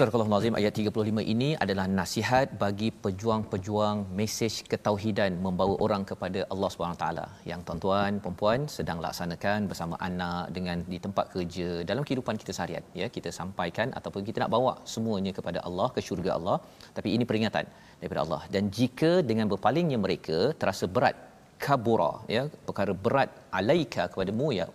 Surah 0.00 0.16
Al-Azim 0.16 0.54
ayat 0.58 0.72
35 0.80 1.22
ini 1.32 1.48
adalah 1.62 1.84
nasihat 1.96 2.46
bagi 2.62 2.88
pejuang-pejuang 3.04 3.98
mesej 4.18 4.54
ketauhidan 4.70 5.32
membawa 5.46 5.74
orang 5.86 6.04
kepada 6.10 6.40
Allah 6.52 6.70
Subhanahu 6.74 7.00
taala. 7.02 7.26
Yang 7.50 7.60
tuan-tuan 7.66 8.12
puan-puan 8.24 8.60
sedang 8.76 8.98
laksanakan 9.04 9.68
bersama 9.70 10.00
anak 10.08 10.56
dengan 10.56 10.78
di 10.92 10.98
tempat 11.06 11.26
kerja 11.34 11.68
dalam 11.90 12.02
kehidupan 12.06 12.40
kita 12.42 12.54
seharian 12.56 12.84
ya. 13.00 13.08
Kita 13.16 13.32
sampaikan 13.40 13.92
ataupun 13.98 14.24
kita 14.28 14.40
nak 14.44 14.52
bawa 14.56 14.72
semuanya 14.94 15.34
kepada 15.38 15.60
Allah 15.70 15.88
ke 15.96 16.02
syurga 16.08 16.32
Allah. 16.38 16.56
Tapi 16.98 17.08
ini 17.16 17.26
peringatan 17.32 17.66
daripada 18.00 18.22
Allah. 18.24 18.42
Dan 18.54 18.72
jika 18.78 19.12
dengan 19.32 19.52
berpalingnya 19.52 20.00
mereka 20.06 20.38
terasa 20.62 20.88
berat 20.96 21.18
kabura 21.64 22.12
ya 22.34 22.42
perkara 22.66 22.92
berat 23.04 23.30
alaika 23.58 24.02
kepadamu 24.12 24.46
ya 24.58 24.66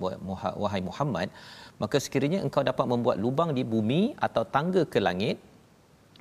wahai 0.63 0.81
Muhammad 0.89 1.29
maka 1.81 1.97
sekiranya 2.05 2.39
engkau 2.45 2.63
dapat 2.69 2.85
membuat 2.91 3.17
lubang 3.23 3.51
di 3.57 3.63
bumi 3.73 4.01
atau 4.27 4.43
tangga 4.55 4.83
ke 4.93 4.99
langit 5.07 5.37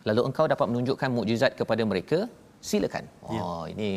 lalu 0.09 0.23
engkau 0.29 0.47
dapat 0.53 0.67
menunjukkan 0.71 1.11
mukjizat 1.17 1.53
kepada 1.61 1.83
mereka 1.93 2.19
silakan. 2.69 3.05
Ya. 3.35 3.41
oh 3.45 3.65
ini 3.73 3.91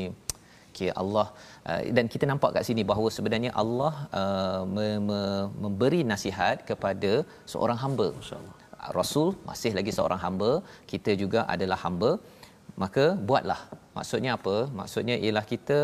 kira 0.78 0.94
Allah. 1.02 1.28
Uh, 1.70 1.82
dan 1.98 2.06
kita 2.14 2.26
nampak 2.32 2.52
kat 2.56 2.64
sini 2.70 2.84
bahawa 2.92 3.10
sebenarnya 3.18 3.52
Allah 3.64 3.94
uh, 4.22 4.62
me- 4.76 5.02
me- 5.10 5.48
memberi 5.64 6.02
nasihat 6.12 6.58
kepada 6.70 7.12
seorang 7.54 7.80
hamba. 7.84 8.08
Masyaallah. 8.20 8.56
Rasul 8.98 9.30
masih 9.50 9.72
lagi 9.78 9.92
seorang 9.98 10.20
hamba 10.26 10.52
kita 10.92 11.14
juga 11.24 11.40
adalah 11.56 11.80
hamba. 11.86 12.12
Maka 12.84 13.06
buatlah. 13.30 13.60
Maksudnya 13.98 14.32
apa? 14.38 14.56
Maksudnya 14.80 15.16
ialah 15.26 15.46
kita 15.54 15.80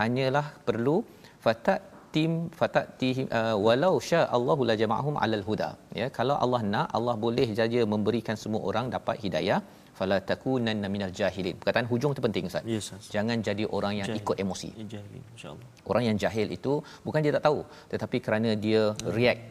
hanyalah 0.00 0.46
perlu 0.68 0.96
fatat 1.44 1.80
tim 2.14 2.32
fatat 2.58 2.86
ti 3.00 3.08
uh, 3.38 3.56
walau 3.66 3.94
sya 4.08 4.20
Allahu 4.36 4.62
la 4.70 4.74
jama'ahum 4.82 5.14
'alal 5.22 5.44
huda. 5.48 5.70
Ya 6.00 6.06
kalau 6.18 6.36
Allah 6.44 6.62
nak 6.74 6.86
Allah 6.98 7.16
boleh 7.26 7.48
saja 7.60 7.82
memberikan 7.94 8.38
semua 8.44 8.62
orang 8.70 8.88
dapat 8.96 9.18
hidayah. 9.24 9.60
Fala 9.98 10.16
takunanna 10.30 10.88
minal 10.94 11.12
jahilin. 11.18 11.56
Perkataan 11.60 11.86
hujung 11.92 12.12
tu 12.16 12.22
penting 12.26 12.44
ustaz. 12.50 12.62
Yes, 12.72 12.86
yes. 12.94 13.06
jangan 13.14 13.42
jadi 13.48 13.64
orang 13.76 13.94
yang 14.00 14.08
Jahil. 14.08 14.20
ikut 14.22 14.36
emosi. 14.44 14.68
Insyaallah 14.82 15.68
orang 15.90 16.04
yang 16.08 16.16
jahil 16.24 16.46
itu 16.58 16.72
bukan 17.06 17.20
dia 17.24 17.32
tak 17.36 17.44
tahu. 17.48 17.60
Tetapi 17.92 18.16
kerana 18.26 18.50
dia 18.64 18.82
react 19.18 19.42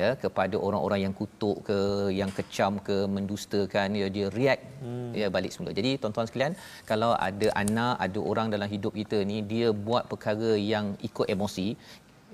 ya 0.00 0.08
kepada 0.22 0.56
orang-orang 0.66 1.00
yang 1.06 1.14
kutuk 1.20 1.64
ke 1.68 1.78
yang 2.20 2.30
kecam 2.38 2.76
ke 2.88 2.96
mendustakan 3.16 3.96
ya 4.00 4.06
dia 4.16 4.26
react 4.38 4.64
hmm. 4.84 5.10
ya 5.20 5.28
balik 5.36 5.52
semula. 5.54 5.72
Jadi 5.78 5.96
tuan-tuan 6.00 6.28
sekalian, 6.28 6.54
kalau 6.90 7.12
ada 7.28 7.48
anak, 7.62 7.94
ada 8.06 8.20
orang 8.20 8.48
dalam 8.54 8.68
hidup 8.74 8.92
kita 9.00 9.20
ni 9.30 9.40
dia 9.52 9.70
buat 9.72 10.04
perkara 10.12 10.52
yang 10.72 10.98
ikut 11.08 11.26
emosi 11.34 11.68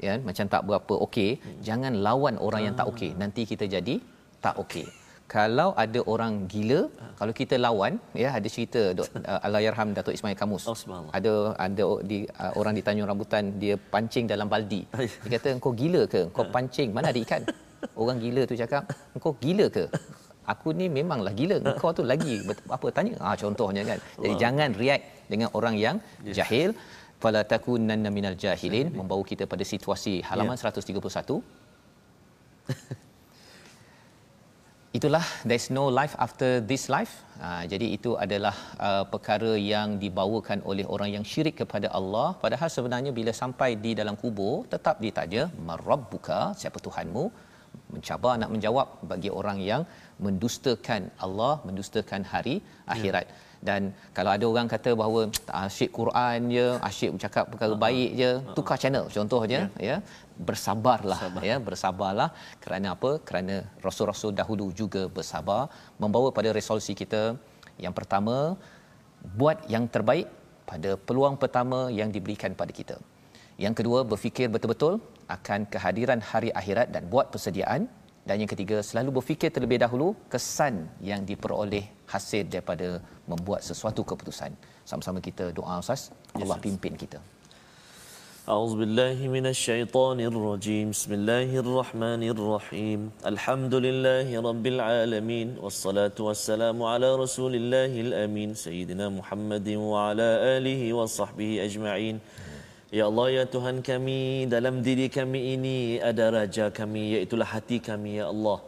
ya 0.07 0.19
macam 0.19 0.47
tak 0.51 0.63
berapa 0.67 0.95
okey, 1.07 1.31
hmm. 1.39 1.59
jangan 1.63 1.95
lawan 2.07 2.37
orang 2.43 2.61
hmm. 2.63 2.69
yang 2.69 2.77
tak 2.81 2.89
okey. 2.93 3.11
Nanti 3.15 3.43
kita 3.47 3.67
jadi 3.77 3.97
tak 4.43 4.59
okey. 4.65 5.04
Kalau 5.25 5.73
ada 5.83 6.01
orang 6.13 6.45
gila, 6.53 6.81
kalau 7.17 7.33
kita 7.33 7.57
lawan, 7.57 7.97
ya 8.23 8.29
ada 8.37 8.49
cerita 8.55 8.93
Dok 8.99 9.09
uh, 9.31 9.41
Allahyarham 9.47 9.97
Datuk 9.97 10.13
Ismail 10.17 10.37
Kamus. 10.37 10.65
Oh, 10.69 10.77
ada 11.19 11.33
ada 11.67 11.85
di 12.11 12.19
uh, 12.29 12.53
orang 12.61 12.75
di 12.79 12.83
Tanjung 12.87 13.09
Rambutan 13.09 13.57
dia 13.63 13.77
pancing 13.95 14.29
dalam 14.33 14.49
baldi. 14.53 14.83
Dia 15.25 15.31
kata 15.37 15.49
engkau 15.57 15.73
gila 15.73 16.03
ke? 16.15 16.29
Kau 16.37 16.45
pancing 16.55 16.93
mana 16.97 17.09
ada 17.13 17.21
ikan? 17.25 17.43
Orang 17.97 18.21
gila 18.25 18.43
tu 18.51 18.55
cakap, 18.63 18.85
engkau 19.17 19.33
gila 19.41 19.67
ke? 19.77 19.85
Aku 20.53 20.77
ni 20.77 20.87
memanglah 20.93 21.33
gila. 21.41 21.57
Engkau 21.73 21.91
tu 21.97 22.05
lagi 22.13 22.35
apa 22.77 22.87
tanya? 22.97 23.17
Ah 23.25 23.37
contohnya 23.43 23.83
kan. 23.91 23.99
Jadi 24.21 24.35
wow. 24.37 24.41
jangan 24.45 24.71
react 24.77 25.05
dengan 25.33 25.49
orang 25.57 25.75
yang 25.81 25.97
yes. 26.21 26.37
jahil. 26.41 26.77
Fala 27.23 27.41
takunanna 27.49 28.13
minal 28.13 28.37
jahilin 28.37 28.93
membawa 28.93 29.25
kita 29.25 29.49
pada 29.49 29.65
situasi 29.65 30.21
halaman 30.29 30.61
yeah. 30.61 30.69
131. 30.69 31.41
Itulah 34.99 35.25
there's 35.49 35.69
no 35.79 35.85
life 35.99 36.15
after 36.25 36.51
this 36.71 36.85
life. 36.95 37.15
Ha, 37.43 37.49
jadi 37.73 37.87
itu 37.97 38.11
adalah 38.25 38.55
uh, 38.87 39.05
perkara 39.13 39.53
yang 39.73 39.89
dibawakan 40.03 40.59
oleh 40.71 40.85
orang 40.95 41.11
yang 41.17 41.25
syirik 41.31 41.57
kepada 41.63 41.89
Allah. 41.99 42.29
Padahal 42.45 42.71
sebenarnya 42.77 43.13
bila 43.19 43.33
sampai 43.43 43.71
di 43.85 43.93
dalam 44.01 44.17
kubur 44.23 44.55
tetap 44.75 45.03
ditanya 45.05 45.43
marabbuka 45.69 46.41
siapa 46.61 46.79
tuhanmu? 46.87 47.25
Mencabar 47.95 48.35
nak 48.41 48.51
menjawab 48.55 48.89
bagi 49.13 49.31
orang 49.39 49.59
yang 49.71 49.83
mendustakan 50.27 51.03
Allah 51.27 51.55
mendustakan 51.69 52.23
hari 52.33 52.57
akhirat. 52.95 53.27
ya. 53.31 53.35
Dan 53.69 53.83
kalau 54.17 54.31
ada 54.37 54.45
orang 54.53 54.69
kata 54.73 54.91
bahawa 55.01 55.21
asyik 55.65 55.91
Quran 55.99 56.39
je 56.55 56.67
asyik 56.89 57.11
bercakap 57.17 57.45
perkara 57.53 57.75
baik 57.85 58.11
je 58.21 58.31
tukar 58.57 58.77
channel. 58.83 59.07
Contohnya 59.17 59.61
ya, 59.81 59.89
ya 59.89 59.97
bersabarlah 60.49 61.19
Sabar. 61.25 61.43
ya 61.51 61.57
bersabarlah. 61.69 62.29
Kerana 62.65 62.89
apa? 62.97 63.11
Kerana 63.29 63.57
rasul-rasul 63.87 64.33
dahulu 64.41 64.67
juga 64.81 65.03
bersabar 65.17 65.63
membawa 66.03 66.29
pada 66.39 66.53
resolusi 66.59 66.93
kita. 67.03 67.23
Yang 67.85 67.95
pertama 67.99 68.37
buat 69.41 69.59
yang 69.75 69.89
terbaik 69.95 70.29
pada 70.71 70.91
peluang 71.09 71.37
pertama 71.43 71.81
yang 72.01 72.13
diberikan 72.17 72.53
pada 72.61 72.73
kita. 72.81 72.97
Yang 73.65 73.75
kedua 73.81 73.99
berfikir 74.13 74.47
betul-betul 74.55 74.95
akan 75.37 75.61
kehadiran 75.73 76.21
hari 76.31 76.53
akhirat 76.61 76.89
dan 76.95 77.09
buat 77.13 77.33
persediaan 77.33 77.89
dan 78.28 78.36
yang 78.42 78.52
ketiga 78.54 78.78
selalu 78.90 79.10
berfikir 79.18 79.50
terlebih 79.56 79.80
dahulu 79.84 80.08
kesan 80.34 80.76
yang 81.10 81.22
diperoleh 81.30 81.86
hasil 82.14 82.44
daripada 82.54 82.88
membuat 83.32 83.62
sesuatu 83.70 84.02
keputusan 84.12 84.54
sama-sama 84.90 85.20
kita 85.28 85.46
doa 85.60 85.82
ustaz 85.84 86.14
Allah 86.38 86.58
pimpin 86.68 86.96
kita 87.04 87.20
أعوذ 88.50 88.82
بالله 88.82 89.18
من 89.30 89.46
الشيطان 89.54 90.20
الرجيم 90.32 90.86
بسم 90.90 91.12
الله 91.14 91.50
الرحمن 91.64 92.22
الرحيم 92.34 93.00
الحمد 93.32 93.74
لله 93.86 94.28
رب 94.50 94.66
العالمين 94.74 95.48
والصلاة 95.62 96.18
والسلام 96.18 96.78
على 96.92 97.10
رسول 97.24 97.54
الله 97.54 97.94
الأمين 98.06 98.50
سيدنا 98.58 99.06
محمد 99.14 99.68
وعلى 99.70 100.28
آله 100.58 100.82
وصحبه 100.98 101.50
أجمعين 101.68 102.16
Ya 102.95 103.11
Allah 103.11 103.27
ya 103.35 103.45
Tuhan 103.55 103.83
kami 103.83 104.47
dalam 104.47 104.79
diri 104.87 105.11
kami 105.11 105.59
ini 105.59 105.79
ada 105.99 106.31
raja 106.31 106.71
kami 106.71 107.19
iaitu 107.19 107.35
hati 107.43 107.83
kami 107.83 108.23
ya 108.23 108.31
Allah. 108.31 108.63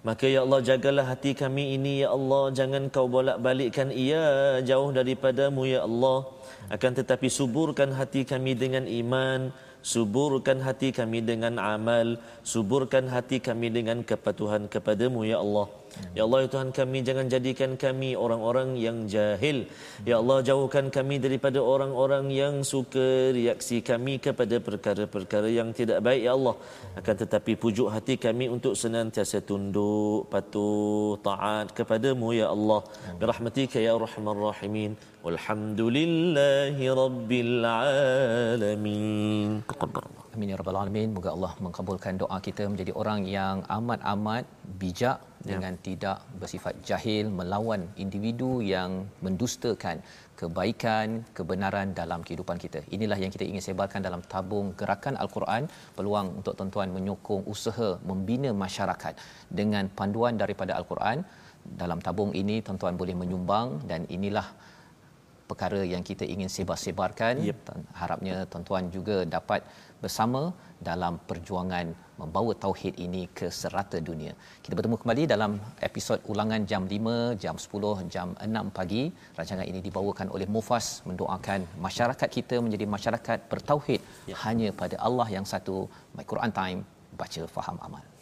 Maka 0.00 0.24
ya 0.24 0.40
Allah 0.48 0.60
jagalah 0.64 1.04
hati 1.04 1.36
kami 1.36 1.76
ini 1.76 1.92
ya 2.00 2.08
Allah 2.16 2.56
jangan 2.58 2.88
kau 2.94 3.04
bolak-balikkan 3.04 3.92
ia 3.92 4.24
jauh 4.64 4.88
daripadamu 4.96 5.68
ya 5.68 5.84
Allah. 5.84 6.24
Akan 6.72 6.96
tetapi 6.96 7.28
suburkan 7.28 7.92
hati 7.92 8.24
kami 8.24 8.56
dengan 8.56 8.88
iman, 8.88 9.52
suburkan 9.84 10.64
hati 10.64 10.88
kami 10.96 11.20
dengan 11.20 11.60
amal, 11.60 12.16
suburkan 12.52 13.12
hati 13.12 13.44
kami 13.44 13.68
dengan 13.68 14.00
kepatuhan 14.00 14.72
kepadamu 14.72 15.28
ya 15.28 15.44
Allah. 15.44 15.68
Ya 16.16 16.22
Allah 16.26 16.38
ya 16.44 16.48
Tuhan 16.54 16.70
kami 16.78 16.98
jangan 17.08 17.26
jadikan 17.34 17.70
kami 17.84 18.10
orang-orang 18.24 18.68
yang 18.84 18.98
jahil. 19.14 19.58
Ya 20.08 20.16
Allah 20.20 20.38
jauhkan 20.48 20.86
kami 20.96 21.16
daripada 21.26 21.58
orang-orang 21.74 22.24
yang 22.40 22.54
suka 22.72 23.06
reaksi 23.38 23.78
kami 23.90 24.14
kepada 24.26 24.56
perkara-perkara 24.68 25.48
yang 25.58 25.68
tidak 25.78 25.98
baik 26.06 26.22
ya 26.26 26.32
Allah. 26.38 26.54
Akan 26.98 27.16
tetapi 27.22 27.52
pujuk 27.64 27.88
hati 27.94 28.14
kami 28.26 28.48
untuk 28.56 28.74
senantiasa 28.82 29.40
tunduk, 29.50 30.28
patuh, 30.32 31.20
taat 31.28 31.66
kepadamu 31.78 32.28
ya 32.40 32.46
Allah. 32.56 32.80
Birahmatika 33.20 33.78
ya 33.88 33.94
Rahman 34.06 34.36
Rahimin. 34.48 34.92
Walhamdulillahi 35.26 36.84
Rabbil 37.02 37.54
Alamin. 37.66 39.50
Taqabbalallah. 39.72 40.26
Amin 40.36 40.52
ya 40.52 40.56
rabbal 40.60 40.76
alamin. 40.80 41.08
Moga 41.16 41.30
Allah 41.36 41.52
mengabulkan 41.64 42.20
doa 42.22 42.36
kita 42.46 42.62
menjadi 42.72 42.92
orang 43.02 43.20
yang 43.24 43.56
amat-amat 43.76 44.44
bijak 44.80 45.16
ya. 45.46 45.50
dengan 45.54 45.74
tidak 45.86 46.18
bersifat 46.42 46.74
jahil 46.88 47.30
melawan 47.38 47.82
individu 48.04 48.50
yang 48.74 48.90
mendustakan 49.24 49.98
kebaikan, 50.40 51.24
kebenaran 51.36 51.96
dalam 52.00 52.20
kehidupan 52.26 52.58
kita. 52.64 52.80
Inilah 52.96 53.18
yang 53.22 53.32
kita 53.34 53.44
ingin 53.50 53.64
sebarkan 53.66 54.04
dalam 54.08 54.22
tabung 54.32 54.66
gerakan 54.80 55.16
Al-Quran, 55.22 55.62
peluang 55.96 56.28
untuk 56.38 56.54
tuan-tuan 56.58 56.92
menyokong 56.96 57.44
usaha 57.54 57.90
membina 58.10 58.52
masyarakat 58.64 59.14
dengan 59.60 59.88
panduan 59.98 60.36
daripada 60.42 60.74
Al-Quran. 60.78 61.24
Dalam 61.82 61.98
tabung 62.06 62.32
ini 62.40 62.56
tuan-tuan 62.66 62.94
boleh 63.00 63.16
menyumbang 63.22 63.68
dan 63.90 64.04
inilah 64.16 64.46
perkara 65.50 65.80
yang 65.92 66.02
kita 66.10 66.24
ingin 66.34 66.50
sebar-sebarkan. 66.56 67.34
Yep. 67.48 67.58
Harapnya 68.00 68.36
tuan-tuan 68.50 68.90
juga 68.96 69.16
dapat 69.36 69.60
bersama 70.02 70.52
dalam 70.88 71.16
perjuangan 71.28 71.86
membawa 72.20 72.52
tauhid 72.64 72.94
ini 73.06 73.22
ke 73.38 73.46
serata 73.60 73.98
dunia. 74.08 74.32
Kita 74.64 74.74
bertemu 74.78 74.96
kembali 75.00 75.22
dalam 75.34 75.52
episod 75.88 76.18
ulangan 76.32 76.64
jam 76.70 76.82
5, 76.94 77.40
jam 77.44 77.56
10, 77.56 78.12
jam 78.14 78.28
6 78.48 78.76
pagi. 78.78 79.02
Rancangan 79.38 79.66
ini 79.70 79.80
dibawakan 79.86 80.28
oleh 80.36 80.48
Mufas 80.56 80.88
mendoakan 81.08 81.60
masyarakat 81.86 82.28
kita 82.38 82.58
menjadi 82.66 82.88
masyarakat 82.96 83.38
bertauhid 83.52 84.00
ya. 84.32 84.36
hanya 84.44 84.68
pada 84.82 84.98
Allah 85.08 85.28
yang 85.36 85.48
satu. 85.54 85.78
My 86.16 86.24
Quran 86.32 86.52
Time, 86.60 86.80
baca 87.20 87.42
faham 87.56 87.78
amal. 87.88 88.15